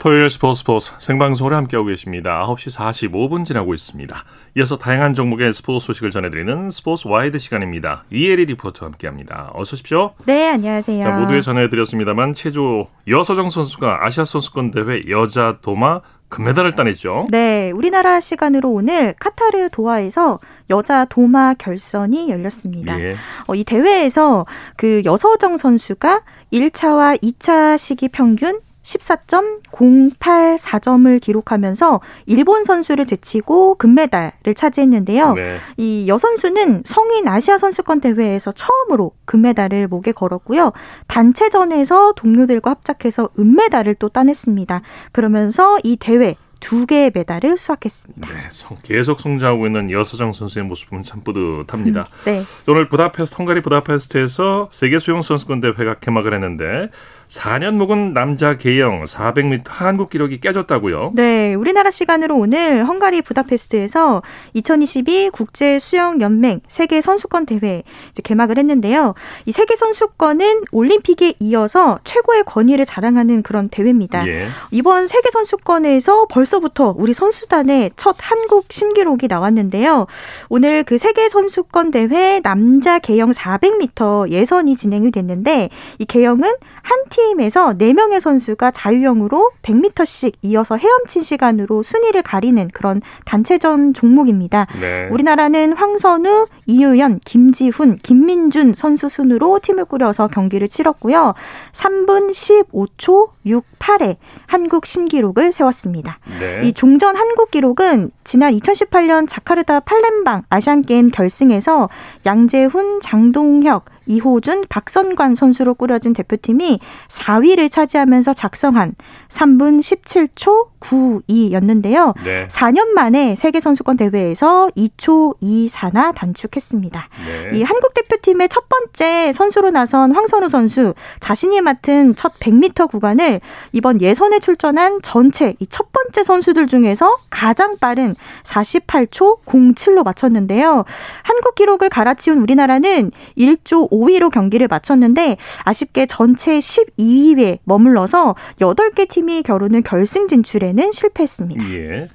토요일 0.00 0.30
스포츠 0.30 0.60
스포츠 0.60 0.92
생방송으로 0.98 1.54
함께하고 1.56 1.88
계십니다. 1.88 2.42
9시 2.46 2.74
45분 2.74 3.44
지나고 3.44 3.74
있습니다. 3.74 4.24
이어서 4.56 4.78
다양한 4.78 5.12
종목의 5.12 5.52
스포츠 5.52 5.84
소식을 5.88 6.10
전해드리는 6.10 6.70
스포츠 6.70 7.06
와이드 7.06 7.36
시간입니다. 7.36 8.04
이혜리 8.10 8.46
리포터와 8.46 8.92
함께합니다. 8.92 9.50
어서 9.52 9.74
오십시오. 9.74 10.14
네, 10.24 10.48
안녕하세요. 10.48 11.04
자, 11.04 11.18
모두에 11.18 11.42
전해드렸습니다만 11.42 12.32
체조 12.32 12.88
여서정 13.06 13.50
선수가 13.50 14.06
아시아 14.06 14.24
선수권 14.24 14.70
대회 14.70 15.02
여자 15.10 15.58
도마 15.60 16.00
금메달을 16.30 16.74
따냈죠. 16.74 17.26
네, 17.28 17.70
우리나라 17.70 18.20
시간으로 18.20 18.70
오늘 18.70 19.12
카타르 19.20 19.68
도하에서 19.70 20.40
여자 20.70 21.04
도마 21.04 21.52
결선이 21.58 22.30
열렸습니다. 22.30 22.98
예. 22.98 23.16
어, 23.48 23.54
이 23.54 23.64
대회에서 23.64 24.46
그 24.78 25.02
여서정 25.04 25.58
선수가 25.58 26.22
1차와 26.54 27.22
2차 27.22 27.76
시기 27.76 28.08
평균 28.08 28.60
14.084점을 28.98 31.20
기록하면서 31.20 32.00
일본 32.26 32.64
선수를 32.64 33.06
제치고 33.06 33.76
금메달을 33.76 34.54
차지했는데요. 34.56 35.34
네. 35.34 35.58
이 35.76 36.06
여선수는 36.08 36.82
성인 36.84 37.28
아시아 37.28 37.58
선수권 37.58 38.00
대회에서 38.00 38.52
처음으로 38.52 39.12
금메달을 39.26 39.88
목에 39.88 40.12
걸었고요. 40.12 40.72
단체전에서 41.08 42.12
동료들과 42.16 42.70
합작해서 42.70 43.28
은메달을 43.38 43.94
또 43.96 44.08
따냈습니다. 44.08 44.80
그러면서 45.12 45.78
이 45.84 45.96
대회 45.96 46.36
두 46.60 46.84
개의 46.84 47.10
메달을 47.14 47.56
수확했습니다. 47.56 48.28
네, 48.28 48.34
성- 48.50 48.76
계속 48.82 49.20
성장하고 49.20 49.66
있는 49.66 49.90
여서정 49.90 50.34
선수의 50.34 50.66
모습은 50.66 51.00
참 51.02 51.22
뿌듯합니다. 51.24 52.06
네. 52.26 52.42
오늘 52.68 52.86
부다페스트 52.90 53.36
헝가리 53.38 53.62
부다페스트에서 53.62 54.68
세계 54.70 54.98
수영 54.98 55.22
선수권 55.22 55.60
대회가 55.62 55.94
개막을 55.94 56.34
했는데 56.34 56.90
4년 57.30 57.74
묵은 57.74 58.12
남자 58.12 58.56
계영 58.56 59.04
400m 59.04 59.62
한국 59.68 60.10
기록이 60.10 60.40
깨졌다고요. 60.40 61.12
네, 61.14 61.54
우리나라 61.54 61.90
시간으로 61.90 62.36
오늘 62.36 62.84
헝가리 62.84 63.22
부다페스트에서 63.22 64.22
2022 64.54 65.30
국제 65.30 65.78
수영 65.78 66.20
연맹 66.20 66.60
세계 66.66 67.00
선수권 67.00 67.46
대회 67.46 67.84
개막을 68.24 68.58
했는데요. 68.58 69.14
이 69.46 69.52
세계 69.52 69.76
선수권은 69.76 70.64
올림픽에 70.72 71.34
이어서 71.38 72.00
최고의 72.02 72.42
권위를 72.44 72.84
자랑하는 72.84 73.42
그런 73.42 73.68
대회입니다. 73.68 74.26
예. 74.26 74.48
이번 74.72 75.06
세계 75.06 75.30
선수권에서 75.30 76.26
벌써부터 76.26 76.96
우리 76.98 77.14
선수단의 77.14 77.92
첫 77.96 78.16
한국 78.18 78.66
신기록이 78.70 79.28
나왔는데요. 79.28 80.08
오늘 80.48 80.82
그 80.82 80.98
세계 80.98 81.28
선수권 81.28 81.92
대회 81.92 82.40
남자 82.40 82.98
계영 82.98 83.30
400m 83.30 84.30
예선이 84.30 84.74
진행이 84.74 85.12
됐는데 85.12 85.70
이 85.98 86.04
계영은 86.04 86.54
한팀 86.82 87.19
에서 87.40 87.74
4명의 87.78 88.20
선수가 88.20 88.70
자유형으로 88.72 89.50
100m씩 89.62 90.34
이어서 90.42 90.76
헤엄친 90.76 91.22
시간으로 91.22 91.82
순위를 91.82 92.22
가리는 92.22 92.68
그런 92.74 93.00
단체전 93.24 93.94
종목입니다. 93.94 94.66
네. 94.78 95.08
우리나라는 95.10 95.72
황선우, 95.72 96.46
이유연, 96.66 97.20
김지훈, 97.24 97.96
김민준 98.02 98.74
선수 98.74 99.08
순으로 99.08 99.58
팀을 99.62 99.86
꾸려서 99.86 100.28
경기를 100.28 100.68
치렀고요. 100.68 101.34
3분 101.72 102.30
15초 102.30 103.30
68에 103.46 104.16
한국 104.46 104.86
신기록을 104.86 105.52
세웠습니다. 105.52 106.18
네. 106.38 106.60
이 106.66 106.72
종전 106.72 107.16
한국 107.16 107.50
기록은 107.50 108.10
지난 108.24 108.52
2018년 108.52 109.26
자카르타 109.28 109.80
팔렘방 109.80 110.42
아시안 110.50 110.82
게임 110.82 111.08
결승에서 111.08 111.88
양재훈, 112.26 113.00
장동혁, 113.00 113.86
이호준, 114.10 114.66
박선관 114.68 115.34
선수로 115.34 115.74
꾸려진 115.74 116.12
대표팀이 116.12 116.80
4위를 117.08 117.70
차지하면서 117.70 118.34
작성한 118.34 118.94
3분 119.28 119.80
17초 119.80 120.68
92였는데요. 120.80 122.14
네. 122.24 122.48
4년 122.48 122.88
만에 122.88 123.36
세계 123.36 123.60
선수권 123.60 123.96
대회에서 123.96 124.70
2초 124.76 125.38
24나 125.40 126.14
단축했습니다. 126.14 127.08
네. 127.26 127.58
이 127.58 127.62
한국 127.62 127.94
대표팀의 127.94 128.48
첫 128.48 128.68
번째 128.68 129.32
선수로 129.32 129.70
나선 129.70 130.12
황선우 130.12 130.48
선수 130.48 130.94
자신이 131.20 131.60
맡은 131.60 132.14
첫 132.16 132.38
100m 132.40 132.90
구간을 132.90 133.40
이번 133.72 134.00
예선에 134.00 134.40
출전한 134.40 135.00
전체 135.02 135.54
이 135.58 135.66
첫 135.70 135.92
번째 135.92 136.22
선수들 136.22 136.66
중에서 136.66 137.16
가장 137.30 137.76
빠른 137.78 138.14
48초 138.42 139.42
07로 139.44 140.04
마쳤는데요. 140.04 140.84
한국 141.22 141.54
기록을 141.54 141.88
갈아치운 141.88 142.38
우리나라는 142.38 143.12
1조 143.38 143.88
5 143.90 143.99
위로 144.06 144.30
경기를 144.30 144.68
마쳤는데 144.68 145.36
아쉽게 145.64 146.06
전체 146.06 146.58
12위에 146.58 147.58
머물러서 147.64 148.34
8개 148.60 149.08
팀이 149.08 149.42
겨루는 149.42 149.82
결승 149.82 150.28
진출에는 150.28 150.92
실패했습니다. 150.92 151.70
예. 151.72 152.08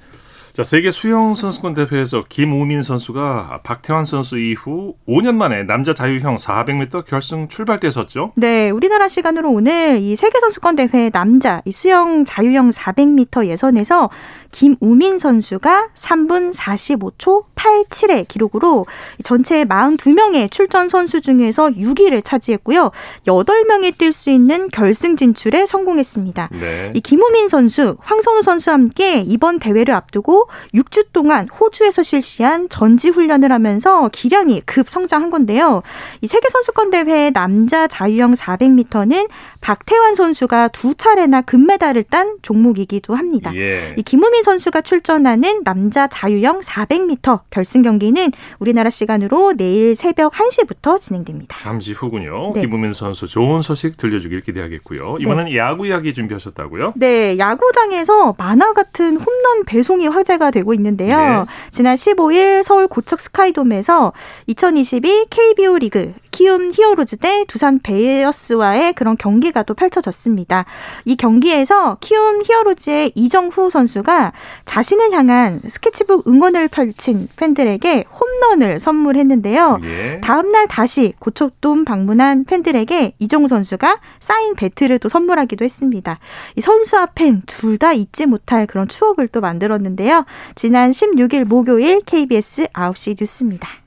자, 0.56 0.64
세계 0.64 0.90
수영 0.90 1.34
선수권 1.34 1.74
대회에서 1.74 2.24
김우민 2.30 2.80
선수가 2.80 3.60
박태환 3.62 4.06
선수 4.06 4.38
이후 4.38 4.94
5년 5.06 5.36
만에 5.36 5.64
남자 5.64 5.92
자유형 5.92 6.36
400m 6.36 7.04
결승 7.04 7.48
출발대에 7.48 7.90
섰죠. 7.90 8.32
네, 8.36 8.70
우리나라 8.70 9.06
시간으로 9.06 9.50
오늘 9.50 9.98
이 9.98 10.16
세계 10.16 10.40
선수권 10.40 10.76
대회 10.76 11.10
남자 11.10 11.60
이 11.66 11.72
수영 11.72 12.24
자유형 12.24 12.70
400m 12.70 13.48
예선에서 13.48 14.08
김우민 14.50 15.18
선수가 15.18 15.88
3분 15.94 16.54
45초 16.54 17.44
87의 17.54 18.28
기록으로 18.28 18.86
전체 19.22 19.64
42명의 19.64 20.50
출전 20.50 20.88
선수 20.88 21.20
중에서 21.20 21.70
6위를 21.70 22.24
차지했고요. 22.24 22.90
8명이 23.26 23.96
뛸 23.96 24.12
수 24.12 24.30
있는 24.30 24.68
결승 24.68 25.16
진출에 25.16 25.66
성공했습니다. 25.66 26.50
네. 26.52 26.92
이 26.94 27.00
김우민 27.00 27.48
선수, 27.48 27.96
황선우 28.00 28.42
선수와 28.42 28.74
함께 28.74 29.20
이번 29.20 29.58
대회를 29.58 29.94
앞두고 29.94 30.48
6주 30.74 31.08
동안 31.12 31.48
호주에서 31.48 32.02
실시한 32.02 32.68
전지 32.68 33.08
훈련을 33.08 33.52
하면서 33.52 34.08
기량이 34.12 34.62
급 34.64 34.88
성장한 34.88 35.30
건데요. 35.30 35.82
이 36.20 36.26
세계 36.26 36.48
선수권 36.48 36.90
대회 36.90 37.30
남자 37.30 37.86
자유형 37.88 38.34
400m는 38.34 39.28
박태환 39.60 40.14
선수가 40.14 40.68
두 40.68 40.94
차례나 40.94 41.42
금메달을 41.42 42.04
딴 42.04 42.36
종목이기도 42.42 43.14
합니다. 43.14 43.52
예. 43.54 43.94
이 43.96 44.02
김우민 44.02 44.35
선수가 44.42 44.80
출전하는 44.82 45.62
남자 45.64 46.06
자유형 46.06 46.60
400m 46.60 47.40
결승 47.50 47.82
경기는 47.82 48.30
우리나라 48.58 48.90
시간으로 48.90 49.54
내일 49.56 49.94
새벽 49.94 50.32
1시부터 50.32 51.00
진행됩니다. 51.00 51.56
잠시 51.58 51.92
후군요. 51.92 52.52
네. 52.54 52.60
김우민 52.60 52.92
선수 52.92 53.26
좋은 53.26 53.62
소식 53.62 53.96
들려주길 53.96 54.40
기대하겠고요. 54.40 55.18
이번엔 55.20 55.54
야구 55.54 55.86
이야기 55.86 56.14
준비하셨다고요? 56.14 56.94
네, 56.96 57.38
야구장에서 57.38 58.34
만화 58.38 58.72
같은 58.72 59.16
홈런 59.16 59.64
배송이 59.64 60.06
화제가 60.06 60.50
되고 60.50 60.74
있는데요. 60.74 61.08
네. 61.08 61.44
지난 61.70 61.94
15일 61.94 62.62
서울 62.62 62.86
고척 62.88 63.20
스카이돔에서 63.20 64.12
2022 64.46 65.26
KBO 65.30 65.78
리그 65.78 66.14
키움 66.36 66.70
히어로즈 66.70 67.16
대 67.16 67.46
두산 67.48 67.78
베어스와의 67.78 68.92
그런 68.92 69.16
경기가 69.16 69.62
또 69.62 69.72
펼쳐졌습니다. 69.72 70.66
이 71.06 71.16
경기에서 71.16 71.96
키움 72.02 72.42
히어로즈의 72.44 73.12
이정후 73.14 73.70
선수가 73.70 74.34
자신을 74.66 75.12
향한 75.12 75.62
스케치북 75.66 76.28
응원을 76.28 76.68
펼친 76.68 77.28
팬들에게 77.36 78.04
홈런을 78.12 78.80
선물했는데요. 78.80 79.80
예. 79.84 80.20
다음날 80.20 80.68
다시 80.68 81.14
고척돔 81.20 81.86
방문한 81.86 82.44
팬들에게 82.44 83.14
이정후 83.18 83.48
선수가 83.48 83.98
사인 84.20 84.56
배트를 84.56 84.98
또 84.98 85.08
선물하기도 85.08 85.64
했습니다. 85.64 86.18
이 86.56 86.60
선수와 86.60 87.06
팬 87.14 87.42
둘 87.46 87.78
다 87.78 87.94
잊지 87.94 88.26
못할 88.26 88.66
그런 88.66 88.88
추억을 88.88 89.28
또 89.28 89.40
만들었는데요. 89.40 90.26
지난 90.54 90.90
16일 90.90 91.44
목요일 91.44 92.00
KBS 92.04 92.66
9시 92.74 93.16
뉴스입니다. 93.18 93.85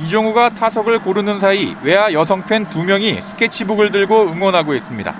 이정우가 0.00 0.50
타석을 0.50 1.00
고르는 1.00 1.40
사이 1.40 1.76
외야 1.82 2.12
여성 2.12 2.42
팬두 2.42 2.82
명이 2.82 3.22
스케치북을 3.30 3.92
들고 3.92 4.28
응원하고 4.32 4.74
있습니다. 4.74 5.14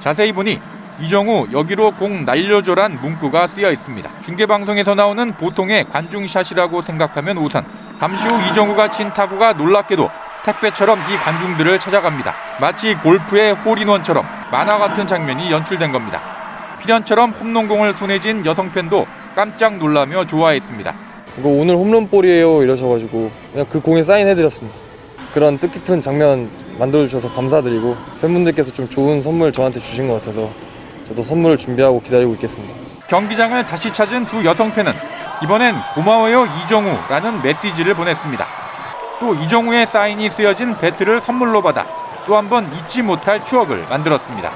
자세히 0.00 0.32
보니 0.32 0.60
이정우 1.00 1.48
여기로 1.52 1.92
공 1.92 2.24
날려줘란 2.24 2.98
문구가 3.00 3.46
쓰여 3.46 3.70
있습니다. 3.70 4.10
중계방송에서 4.22 4.94
나오는 4.94 5.32
보통의 5.34 5.86
관중샷이라고 5.90 6.82
생각하면 6.82 7.38
우선 7.38 7.64
잠시 7.98 8.24
후 8.24 8.50
이정우가 8.50 8.90
친 8.90 9.12
타구가 9.12 9.52
놀랍게도 9.54 10.10
택배처럼 10.44 10.98
이 11.10 11.16
관중들을 11.16 11.78
찾아갑니다. 11.78 12.34
마치 12.60 12.94
골프의 12.94 13.52
홀인원처럼 13.54 14.24
만화 14.50 14.78
같은 14.78 15.06
장면이 15.06 15.52
연출된 15.52 15.92
겁니다. 15.92 16.20
필연처럼 16.80 17.30
홈런공을 17.32 17.94
손에 17.94 18.18
쥔 18.20 18.44
여성 18.44 18.72
팬도 18.72 19.06
깜짝 19.36 19.76
놀라며 19.76 20.26
좋아했습니다. 20.26 21.09
이거 21.38 21.48
오늘 21.48 21.74
홈런볼이에요 21.76 22.62
이러셔가지고 22.62 23.30
그냥 23.52 23.66
그 23.70 23.80
공에 23.80 24.02
사인해드렸습니다. 24.02 24.76
그런 25.32 25.58
뜻깊은 25.58 26.00
장면 26.02 26.50
만들어주셔서 26.78 27.32
감사드리고 27.32 27.96
팬분들께서 28.20 28.72
좀 28.72 28.88
좋은 28.88 29.22
선물 29.22 29.52
저한테 29.52 29.78
주신 29.80 30.08
것 30.08 30.14
같아서 30.14 30.50
저도 31.06 31.22
선물을 31.22 31.56
준비하고 31.58 32.02
기다리고 32.02 32.34
있겠습니다. 32.34 32.74
경기장을 33.08 33.62
다시 33.64 33.92
찾은 33.92 34.26
두 34.26 34.44
여성 34.44 34.72
팬은 34.72 34.92
이번엔 35.42 35.74
고마워요 35.94 36.46
이정우라는 36.64 37.42
메시지를 37.42 37.94
보냈습니다. 37.94 38.46
또 39.20 39.34
이정우의 39.34 39.86
사인이 39.86 40.28
쓰여진 40.30 40.76
배트를 40.78 41.20
선물로 41.20 41.62
받아 41.62 41.86
또 42.26 42.34
한 42.36 42.48
번 42.48 42.66
잊지 42.74 43.02
못할 43.02 43.42
추억을 43.44 43.84
만들었습니다. 43.88 44.50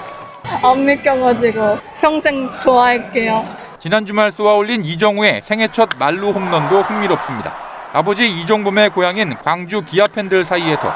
안 0.62 0.84
믿겨가지고 0.84 1.78
평생 2.00 2.48
좋아할게요. 2.60 3.44
지난 3.84 4.06
주말 4.06 4.32
쏘아 4.32 4.54
올린 4.54 4.82
이정우의 4.82 5.42
생애 5.44 5.68
첫 5.70 5.90
말루 5.98 6.30
홈런도 6.30 6.80
흥미롭습니다. 6.80 7.52
아버지 7.92 8.26
이종범의 8.26 8.88
고향인 8.88 9.34
광주 9.44 9.82
기아 9.82 10.06
팬들 10.06 10.46
사이에서 10.46 10.90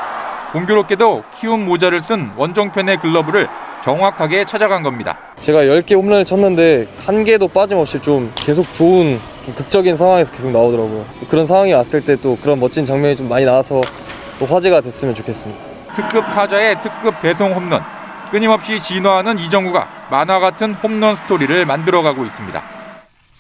공교롭게도 0.52 1.22
키움 1.38 1.66
모자를 1.66 2.00
쓴 2.00 2.30
원정팬의 2.34 2.96
글러브를 3.00 3.46
정확하게 3.84 4.46
찾아간 4.46 4.82
겁니다. 4.82 5.18
제가 5.38 5.64
10개 5.64 5.96
홈런을 5.96 6.24
쳤는데 6.24 6.88
한 7.04 7.24
개도 7.24 7.48
빠짐없이 7.48 8.00
좀 8.00 8.32
계속 8.34 8.72
좋은 8.72 9.20
좀 9.44 9.54
극적인 9.54 9.94
상황에서 9.94 10.32
계속 10.32 10.50
나오더라고요. 10.50 11.04
그런 11.28 11.44
상황이 11.44 11.74
왔을 11.74 12.02
때 12.02 12.16
또 12.16 12.38
그런 12.38 12.58
멋진 12.58 12.86
장면이 12.86 13.16
좀 13.16 13.28
많이 13.28 13.44
나와서 13.44 13.82
또 14.38 14.46
화제가 14.46 14.80
됐으면 14.80 15.14
좋겠습니다. 15.14 15.62
특급 15.94 16.24
타자의 16.32 16.80
특급 16.80 17.20
배송 17.20 17.52
홈런. 17.52 17.82
끊임없이 18.30 18.80
진화하는 18.80 19.38
이정후가 19.38 20.06
만화 20.10 20.38
같은 20.38 20.72
홈런 20.72 21.16
스토리를 21.16 21.66
만들어가고 21.66 22.24
있습니다. 22.24 22.77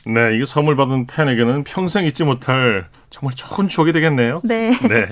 네, 0.08 0.34
이거 0.34 0.46
선물 0.46 0.74
받은 0.74 1.06
팬에게는 1.06 1.64
평생 1.64 2.06
잊지 2.06 2.24
못할 2.24 2.88
정말 3.10 3.34
좋은 3.34 3.68
추억이 3.68 3.92
되겠네요. 3.92 4.40
네. 4.42 4.70
네. 4.70 5.06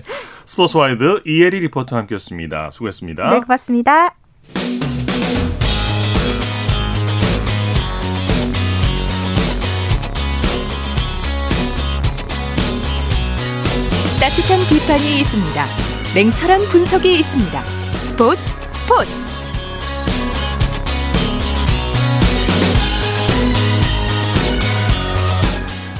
스포츠와이드 0.47 1.21
이혜리 1.27 1.61
리포터와 1.61 2.01
함께했습니다. 2.01 2.71
수고했습니다. 2.71 3.29
네, 3.29 3.41
고맙습니다. 3.41 4.15
따뜻한 14.19 14.59
비판이 14.71 15.21
있습니다. 15.21 15.65
냉철한 16.15 16.61
분석이 16.71 17.19
있습니다. 17.19 17.65
스포츠 17.67 18.41
스포츠. 18.73 19.26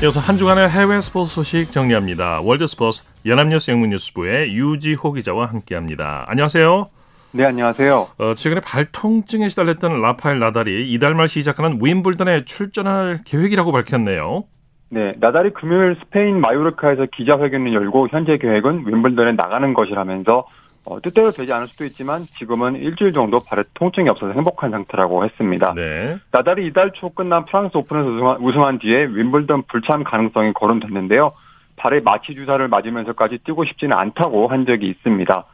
이어서 0.03 0.21
한 0.21 0.37
주간의 0.37 0.69
해외 0.69 1.01
스포츠 1.01 1.35
소식 1.35 1.73
정리합니다. 1.73 2.41
월드 2.43 2.67
스포츠 2.67 3.03
연합뉴스 3.25 3.71
영문뉴스부의 3.71 4.55
유지호 4.55 5.13
기자와 5.13 5.47
함께합니다. 5.47 6.27
안녕하세요. 6.29 6.91
네, 7.33 7.45
안녕하세요. 7.47 8.07
어, 8.19 8.35
최근에 8.35 8.61
발통증에 8.61 9.49
시달렸던 9.49 10.03
라파엘 10.03 10.39
나달이 10.39 10.93
이달 10.93 11.15
말 11.15 11.29
시작하는 11.29 11.79
윈블던에 11.83 12.45
출전할 12.45 13.21
계획이라고 13.25 13.73
밝혔네요. 13.73 14.45
네, 14.91 15.15
나달이 15.19 15.55
금요일 15.55 15.97
스페인 16.05 16.43
마요르카에서 16.43 17.07
기자회견을 17.17 17.73
열고 17.73 18.09
현재 18.11 18.37
계획은 18.37 18.87
윈블던에 18.87 19.33
나가는 19.33 19.73
것이라면서 19.73 20.47
어, 20.87 21.01
뜻대로 21.01 21.31
되지 21.33 21.53
않을 21.53 21.67
수도 21.67 21.85
있지만 21.85 22.23
지금은 22.23 22.77
일주일 22.77 23.13
정도 23.13 23.41
발에 23.41 23.65
통증이 23.75 24.09
없어서 24.09 24.33
행복한 24.33 24.71
상태라고 24.71 25.25
했습니다. 25.25 25.75
네. 25.75 26.17
나달이 26.31 26.67
이달 26.67 26.93
초 26.93 27.11
끝난 27.11 27.45
프랑스 27.45 27.77
오픈에서 27.77 28.09
우승한, 28.09 28.37
우승한 28.41 28.79
뒤에 28.79 29.05
윈블던 29.07 29.65
불참 29.69 30.05
가능성이 30.05 30.53
거론됐는데요. 30.53 31.33
발에 31.77 32.01
마취 32.01 32.35
주사를 32.35 32.67
맞으면서까지 32.69 33.39
뛰고 33.39 33.65
싶지는 33.65 33.97
않다고 33.97 34.47
한 34.47 34.65
적이 34.65 34.89
있습니다. 34.89 35.45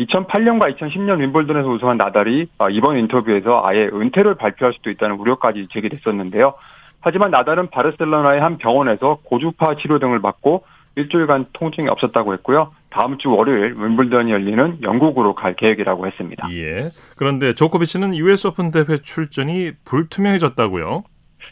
2008년과 0.00 0.76
2010년 0.76 1.20
윈블던에서 1.20 1.68
우승한 1.68 1.98
나달이 1.98 2.48
어, 2.58 2.70
이번 2.70 2.96
인터뷰에서 2.98 3.62
아예 3.64 3.90
은퇴를 3.92 4.36
발표할 4.36 4.72
수도 4.72 4.90
있다는 4.90 5.16
우려까지 5.16 5.68
제기됐었는데요. 5.70 6.54
하지만 7.00 7.30
나달은 7.30 7.70
바르셀로나의 7.70 8.40
한 8.40 8.56
병원에서 8.58 9.18
고주파 9.24 9.76
치료 9.76 9.98
등을 9.98 10.20
받고 10.20 10.64
일주일간 10.96 11.46
통증이 11.52 11.88
없었다고 11.88 12.32
했고요. 12.34 12.72
다음 12.90 13.18
주 13.18 13.30
월요일 13.30 13.74
윈블던이 13.76 14.30
열리는 14.32 14.78
영국으로 14.82 15.34
갈 15.34 15.54
계획이라고 15.54 16.06
했습니다. 16.06 16.48
예. 16.52 16.90
그런데 17.16 17.54
조코비치는 17.54 18.16
US 18.16 18.48
오픈 18.48 18.70
대회 18.70 18.98
출전이 19.02 19.72
불투명해졌다고요? 19.84 21.04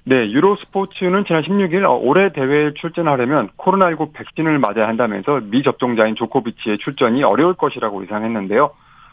네, 0.04 0.30
유로 0.30 0.56
스포츠는 0.56 1.24
지난 1.26 1.42
16일 1.42 1.84
어, 1.84 1.94
올해 1.94 2.30
대회에 2.32 2.74
출전하려면 2.74 3.48
코로나19 3.56 4.12
백신을 4.12 4.58
맞아야 4.58 4.88
한다면서 4.88 5.40
미접종자인 5.44 6.14
조코비치의 6.14 6.78
출전이 6.78 7.22
어려울 7.22 7.54
것이라고 7.54 8.02
예상했는데요. 8.04 8.70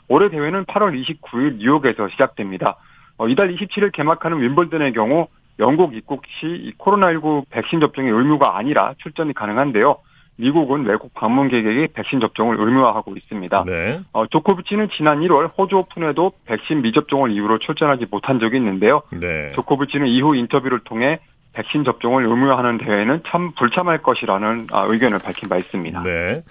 올해 0.09 0.29
대회는 0.29 0.65
8월 0.65 0.93
29일 1.01 1.55
뉴욕에서 1.57 2.09
시작됩니다. 2.09 2.77
어, 3.17 3.27
이달 3.27 3.53
27일 3.55 3.91
개막하는 3.91 4.41
윈블던의 4.41 4.93
경우 4.93 5.27
영국 5.59 5.95
입국 5.95 6.23
시이 6.39 6.73
코로나19 6.77 7.45
백신 7.49 7.79
접종의 7.79 8.11
의무가 8.11 8.57
아니라 8.57 8.93
출전이 8.99 9.33
가능한데요. 9.33 9.97
미국은 10.37 10.85
외국 10.85 11.13
방문객에게 11.13 11.89
백신 11.93 12.19
접종을 12.19 12.59
의무화하고 12.59 13.15
있습니다. 13.15 13.63
네. 13.65 14.01
어, 14.13 14.25
조코비치는 14.27 14.89
지난 14.97 15.21
1월 15.21 15.49
호주 15.57 15.77
오픈에도 15.77 16.31
백신 16.45 16.81
미접종을 16.81 17.31
이유로 17.31 17.59
출전하지 17.59 18.07
못한 18.09 18.39
적이 18.39 18.57
있는데요. 18.57 19.03
네. 19.11 19.51
조코비치는 19.53 20.07
이후 20.07 20.35
인터뷰를 20.35 20.79
통해 20.83 21.19
백신 21.53 21.83
접종을 21.83 22.25
의무화하는 22.25 22.79
대회는 22.79 23.21
참 23.27 23.51
불참할 23.51 24.01
것이라는 24.01 24.67
아, 24.71 24.85
의견을 24.87 25.19
밝힌 25.19 25.49
바 25.49 25.57
있습니다. 25.57 26.01
네. 26.03 26.43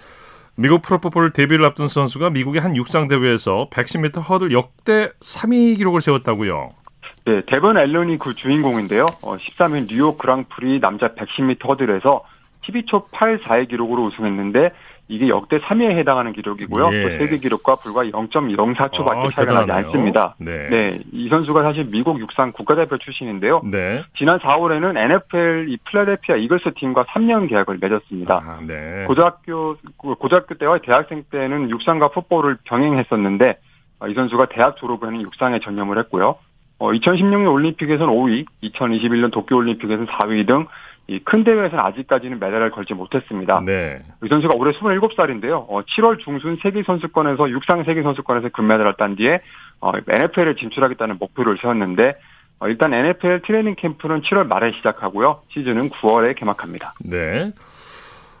미국 0.55 0.81
프로포폴 0.81 1.33
데뷔를 1.33 1.65
앞둔 1.65 1.87
선수가 1.87 2.29
미국의 2.29 2.61
한 2.61 2.75
육상 2.75 3.07
대회에서 3.07 3.69
110m 3.71 4.29
허들 4.29 4.51
역대 4.51 5.09
3위 5.19 5.77
기록을 5.77 5.99
세웠다고요. 5.99 6.69
네, 7.25 7.41
데번 7.47 7.77
앨런이 7.77 8.17
그 8.17 8.33
주인공인데요. 8.33 9.07
어, 9.21 9.37
13일 9.37 9.87
뉴욕 9.87 10.17
그랑프리 10.17 10.79
남자 10.79 11.15
110m 11.15 11.67
허들에서 11.67 12.23
12초 12.63 13.09
84의 13.11 13.69
기록으로 13.69 14.03
우승했는데 14.05 14.71
이게 15.09 15.27
역대 15.27 15.59
3위에 15.59 15.91
해당하는 15.97 16.31
기록이고요. 16.31 16.89
예. 16.93 17.03
또 17.03 17.09
세계 17.17 17.37
기록과 17.37 17.75
불과 17.75 18.03
0.04초밖에 18.05 19.25
아, 19.25 19.29
차이가 19.35 19.65
나지. 19.65 19.71
않습니다. 19.71 20.35
네. 20.39 20.99
이 21.11 21.27
선수가 21.27 21.61
사실 21.61 21.85
미국 21.91 22.19
육상 22.19 22.53
국가대표 22.53 22.97
출신인데요. 22.97 23.61
네. 23.65 24.03
지난 24.17 24.39
4월에는 24.39 24.97
NFL 24.97 25.67
이 25.69 25.77
필라델피아 25.77 26.37
이글스 26.37 26.73
팀과 26.75 27.03
3년 27.03 27.49
계약을 27.49 27.79
맺었습니다. 27.81 28.35
아, 28.35 28.59
네. 28.65 29.03
고등학교 29.05 29.75
그 30.01 30.15
고등학교 30.15 30.55
때와 30.55 30.79
대학생 30.79 31.23
때는 31.29 31.69
육상과 31.69 32.09
풋볼을 32.09 32.59
병행했었는데 32.63 33.57
어, 33.99 34.07
이 34.07 34.13
선수가 34.13 34.47
대학 34.47 34.77
졸업 34.77 35.03
후에는 35.03 35.21
육상에 35.21 35.59
전념을 35.59 35.97
했고요. 35.99 36.37
어, 36.79 36.91
2016년 36.91 37.51
올림픽에서는 37.53 38.13
5위, 38.13 38.45
2021년 38.63 39.31
도쿄 39.31 39.55
올림픽에서는 39.55 40.07
4위 40.07 40.47
등 40.47 40.65
이 41.07 41.19
큰 41.19 41.43
대회에서는 41.43 41.83
아직까지는 41.83 42.39
메달을 42.39 42.71
걸지 42.71 42.93
못했습니다. 42.93 43.61
네. 43.65 44.01
이 44.23 44.27
선수가 44.29 44.53
올해 44.53 44.71
27살인데요. 44.71 45.65
어, 45.67 45.81
7월 45.81 46.19
중순 46.23 46.57
세계선수권에서 46.63 47.49
육상 47.49 47.83
세계선수권에서 47.83 48.49
금메달을 48.49 48.95
딴 48.97 49.15
뒤에 49.15 49.41
어, 49.81 49.91
NFL에 50.07 50.55
진출하겠다는 50.55 51.17
목표를 51.19 51.57
세웠는데 51.61 52.15
어, 52.59 52.67
일단 52.69 52.93
NFL 52.93 53.41
트레이닝 53.45 53.75
캠프는 53.75 54.21
7월 54.21 54.47
말에 54.47 54.71
시작하고요. 54.77 55.41
시즌은 55.49 55.89
9월에 55.89 56.35
개막합니다. 56.37 56.93
네. 57.09 57.51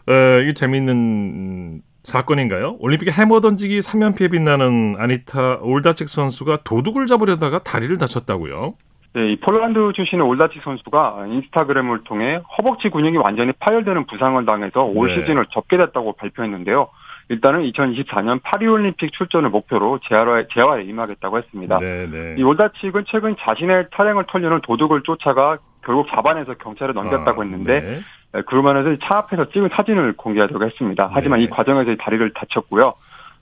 어, 0.07 0.39
이게 0.41 0.53
재미있는 0.53 0.93
음, 0.95 1.81
사건인가요? 2.03 2.77
올림픽에 2.79 3.11
해머 3.11 3.39
던지기 3.41 3.79
3연패에 3.79 4.31
빛나는 4.31 4.95
아니타 4.99 5.59
올다칙 5.61 6.07
선수가 6.07 6.59
도둑을 6.63 7.07
잡으려다가 7.07 7.59
다리를 7.59 7.97
다쳤다고요? 7.97 8.73
네, 9.13 9.31
이 9.31 9.35
폴란드 9.35 9.93
출신의 9.93 10.25
올다치 10.25 10.59
선수가 10.63 11.27
인스타그램을 11.27 12.03
통해 12.03 12.41
허벅지 12.57 12.89
근육이 12.89 13.17
완전히 13.17 13.51
파열되는 13.53 14.05
부상을 14.07 14.43
당해서 14.45 14.83
올 14.83 15.07
네. 15.07 15.15
시즌을 15.15 15.45
접게 15.51 15.77
됐다고 15.77 16.13
발표했는데요. 16.13 16.89
일단은 17.29 17.61
2024년 17.71 18.41
파리올림픽 18.41 19.13
출전을 19.13 19.49
목표로 19.49 19.99
재활에, 20.09 20.47
재활에 20.51 20.83
임하겠다고 20.83 21.37
했습니다. 21.37 21.77
네, 21.77 22.09
네. 22.09 22.35
이 22.37 22.43
올다칙은 22.43 23.05
최근 23.07 23.35
자신의 23.39 23.87
차량을 23.95 24.25
털려는 24.27 24.61
도둑을 24.61 25.03
쫓아가 25.03 25.57
결국 25.85 26.07
잡아내서 26.09 26.55
경찰에 26.55 26.93
넘겼다고 26.93 27.41
아, 27.41 27.45
했는데 27.45 27.81
네. 27.81 27.99
네, 28.33 28.41
그러면서 28.41 28.97
차 29.03 29.17
앞에서 29.17 29.49
찍은 29.49 29.69
사진을 29.73 30.13
공개하려고 30.13 30.65
했습니다. 30.65 31.09
하지만 31.13 31.39
네. 31.39 31.45
이 31.45 31.49
과정에서 31.49 31.95
다리를 31.95 32.33
다쳤고요. 32.33 32.93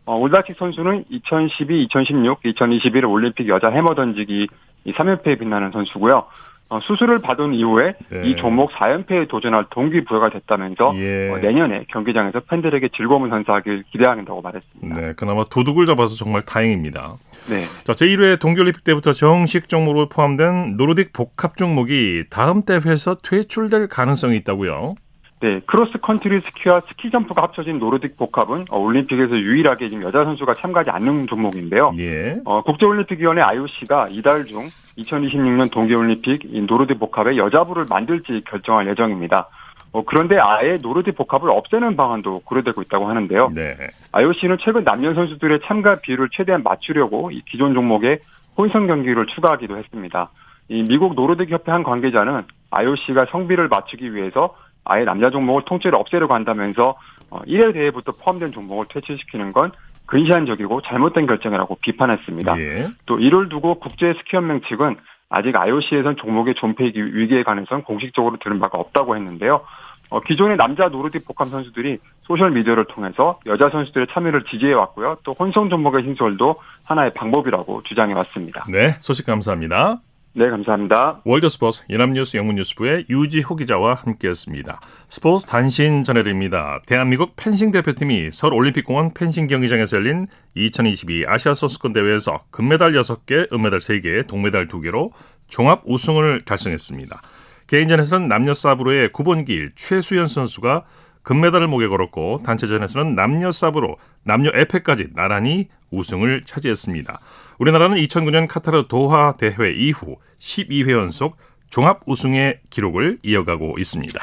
어, 0.06 0.18
올다치 0.18 0.54
선수는 0.58 1.06
2012, 1.10 1.84
2016, 1.84 2.40
2021 2.44 3.06
올림픽 3.06 3.48
여자 3.48 3.70
해머 3.70 3.96
던지기 3.96 4.50
이 4.86 4.94
3연패에 4.94 5.40
빛나는 5.40 5.72
선수고요. 5.72 6.26
어, 6.72 6.80
수술을 6.80 7.20
받은 7.20 7.54
이후에 7.54 7.96
네. 8.10 8.22
이 8.24 8.38
종목 8.38 8.72
4연패에 8.72 9.28
도전할 9.28 9.66
동기부여가 9.72 10.30
됐다면서 10.30 10.94
예. 10.96 11.30
어, 11.30 11.38
내년에 11.40 11.84
경기장에서 11.90 12.40
팬들에게 12.40 12.88
즐거움을 12.96 13.30
선사하길 13.30 13.84
기대한다고 13.92 14.42
말했습니다. 14.42 15.02
네, 15.02 15.14
그나마 15.18 15.44
도둑을 15.44 15.86
잡아서 15.86 16.16
정말 16.16 16.44
다행입니다. 16.44 17.16
네. 17.50 17.64
자, 17.84 17.92
제1회 17.92 18.40
동계올림픽 18.40 18.86
때부터 18.86 19.12
정식 19.12 19.68
종목으로 19.68 20.08
포함된 20.08 20.78
노르딕 20.78 21.12
복합 21.12 21.58
종목이 21.58 22.24
다음 22.30 22.62
대회에서 22.62 23.16
퇴출될 23.16 23.90
가능성이 23.90 24.38
있다고요? 24.38 24.96
네, 25.42 25.60
크로스 25.66 25.98
컨트리 25.98 26.42
스키와 26.42 26.82
스키 26.82 27.10
점프가 27.10 27.42
합쳐진 27.42 27.80
노르딕 27.80 28.16
복합은 28.16 28.66
어, 28.70 28.78
올림픽에서 28.78 29.36
유일하게 29.36 29.90
지금 29.90 30.04
여자 30.04 30.24
선수가 30.24 30.54
참가하지 30.54 30.92
않는 30.92 31.26
종목인데요. 31.26 31.96
예. 31.98 32.40
어, 32.46 32.62
국제올림픽위원회 32.62 33.42
IOC가 33.42 34.10
이달 34.12 34.46
중 34.46 34.68
2026년 35.00 35.72
동계올림픽 35.72 36.46
이 36.46 36.62
노르딕 36.68 37.00
복합의 37.00 37.40
여자부를 37.40 37.86
만들지 37.90 38.44
결정할 38.48 38.88
예정입니다. 38.88 39.50
어, 39.94 40.04
그런데 40.06 40.38
아예 40.38 40.78
노르딕 40.78 41.18
복합을 41.18 41.50
없애는 41.50 41.96
방안도 41.96 42.42
고려되고 42.46 42.80
있다고 42.84 43.08
하는데요. 43.10 43.52
네. 43.56 43.76
IOC는 44.12 44.58
최근 44.62 44.84
남녀 44.84 45.16
선수들의 45.16 45.62
참가 45.66 45.96
비율을 45.96 46.30
최대한 46.32 46.62
맞추려고 46.62 47.32
이 47.32 47.42
기존 47.50 47.74
종목에 47.74 48.20
혼성 48.56 48.86
경기를 48.86 49.26
추가하기도 49.26 49.76
했습니다. 49.76 50.30
이 50.70 50.84
미국 50.84 51.16
노르딕 51.16 51.50
협회 51.50 51.72
한 51.72 51.82
관계자는 51.82 52.44
IOC가 52.70 53.26
성비를 53.32 53.70
맞추기 53.70 54.14
위해서 54.14 54.56
아예 54.84 55.04
남자 55.04 55.30
종목을 55.30 55.64
통째로 55.66 55.98
없애려고 55.98 56.34
한다면서 56.34 56.96
어, 57.30 57.42
1회 57.44 57.74
대회부터 57.74 58.14
포함된 58.14 58.52
종목을 58.52 58.88
퇴출시키는 58.90 59.54
건 59.54 59.72
근시안적이고 60.06 60.82
잘못된 60.82 61.26
결정이라고 61.26 61.78
비판했습니다. 61.82 62.60
예. 62.60 62.90
또 63.06 63.20
이를 63.20 63.48
두고 63.48 63.80
국제 63.80 64.14
스키연맹 64.14 64.62
측은 64.68 64.98
아직 65.30 65.56
IOC에선 65.56 66.18
종목의 66.18 66.56
존폐 66.56 66.92
위기에 66.94 67.44
관해서는 67.44 67.84
공식적으로 67.84 68.38
들은 68.38 68.60
바가 68.60 68.78
없다고 68.78 69.16
했는데요. 69.16 69.62
어, 70.10 70.20
기존의 70.20 70.58
남자 70.58 70.90
노르딕 70.90 71.26
복합 71.26 71.48
선수들이 71.48 72.00
소셜 72.24 72.52
미디어를 72.52 72.86
통해서 72.86 73.40
여자 73.46 73.70
선수들의 73.70 74.08
참여를 74.12 74.44
지지해 74.44 74.74
왔고요. 74.74 75.18
또 75.24 75.32
혼성 75.32 75.70
종목의 75.70 76.04
신설도 76.04 76.56
하나의 76.84 77.14
방법이라고 77.14 77.84
주장해 77.84 78.14
왔습니다. 78.14 78.66
네, 78.70 78.98
소식 79.00 79.26
감사합니다. 79.26 80.02
네, 80.34 80.50
감사합니다. 80.50 81.22
월드스포츠 81.26 81.84
연합뉴스 81.90 82.38
영문뉴스부의 82.38 83.08
유지호 83.10 83.58
기자와 83.58 83.96
함께했습니다. 83.96 84.80
스포츠 85.10 85.46
단신 85.46 86.06
전해드립니다. 86.06 86.80
대한민국 86.88 87.36
펜싱 87.36 87.72
대표팀이 87.72 88.30
서울 88.32 88.54
올림픽공원 88.54 89.14
펜싱 89.14 89.48
경기장에서 89.48 89.98
열린 89.98 90.26
2022 90.56 91.26
아시아 91.28 91.54
선수권 91.54 91.92
대회에서 91.92 92.46
금메달 92.50 92.94
6개, 92.94 93.52
은메달 93.52 93.80
3개, 93.80 94.26
동메달 94.26 94.70
2개로 94.70 95.12
종합 95.50 95.82
우승을 95.86 96.46
달성했습니다. 96.46 97.22
개인전에서는 97.68 98.30
남녀 98.30 98.54
사브로의 98.54 99.12
구본길 99.12 99.74
최수연 99.76 100.28
선수가 100.28 100.86
금메달을 101.24 101.68
목에 101.68 101.88
걸었고 101.88 102.42
단체전에서는 102.46 103.16
남녀 103.16 103.52
사브로, 103.52 103.98
남녀 104.24 104.50
에페까지 104.54 105.10
나란히 105.14 105.68
우승을 105.92 106.44
차지했습니다. 106.46 107.20
우리나라는 107.62 107.98
2009년 107.98 108.48
카타르 108.48 108.88
도하 108.88 109.36
대회 109.38 109.72
이후 109.72 110.18
12회 110.40 110.94
연속 110.94 111.38
종합 111.70 112.02
우승의 112.08 112.60
기록을 112.72 113.20
이어가고 113.22 113.76
있습니다. 113.78 114.20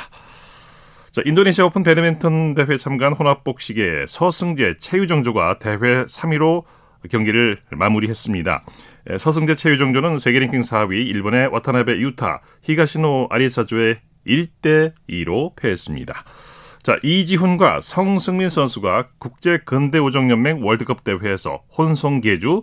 자, 1.12 1.22
인도네시아 1.24 1.66
오픈 1.66 1.84
배드민턴 1.84 2.54
대회 2.54 2.76
참가한 2.76 3.12
혼합복식의 3.12 4.08
서승재, 4.08 4.78
채유정조가 4.78 5.60
대회 5.60 5.76
3위로 5.76 6.64
경기를 7.08 7.60
마무리했습니다. 7.70 8.64
에, 9.10 9.18
서승재, 9.18 9.54
채유정조는 9.54 10.18
세계 10.18 10.40
랭킹 10.40 10.58
4위 10.58 11.06
일본의 11.06 11.46
와타나베 11.52 11.92
유타, 11.98 12.40
히가시노 12.62 13.28
아리사조의 13.30 14.00
1대 14.26 14.94
2로 15.08 15.54
패했습니다. 15.54 16.24
자, 16.82 16.98
이지훈과 17.02 17.80
성승민 17.80 18.48
선수가 18.48 19.08
국제 19.18 19.58
근대 19.58 19.98
오종 19.98 20.30
연맹 20.30 20.64
월드컵 20.64 21.04
대회에서 21.04 21.62
혼성 21.76 22.20
계주 22.20 22.62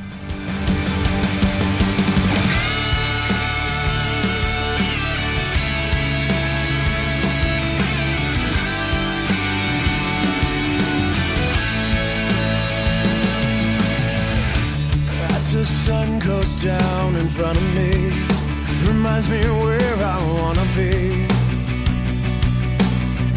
reminds 19.21 19.29
me 19.29 19.63
where 19.63 19.95
I 20.03 20.17
wanna 20.33 20.65
be. 20.75 21.27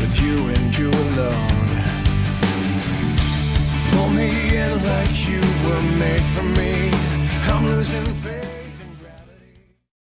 With 0.00 0.20
you 0.20 0.48
and 0.48 0.78
you 0.78 0.90
alone. 0.90 1.68
Pull 3.92 4.10
me 4.10 4.56
in 4.56 4.84
like 4.84 5.28
you 5.28 5.40
were 5.66 5.82
made 5.98 6.24
for 6.34 6.42
me. 6.42 6.90
I'm 7.50 7.66
losing 7.66 8.04
faith. 8.04 8.53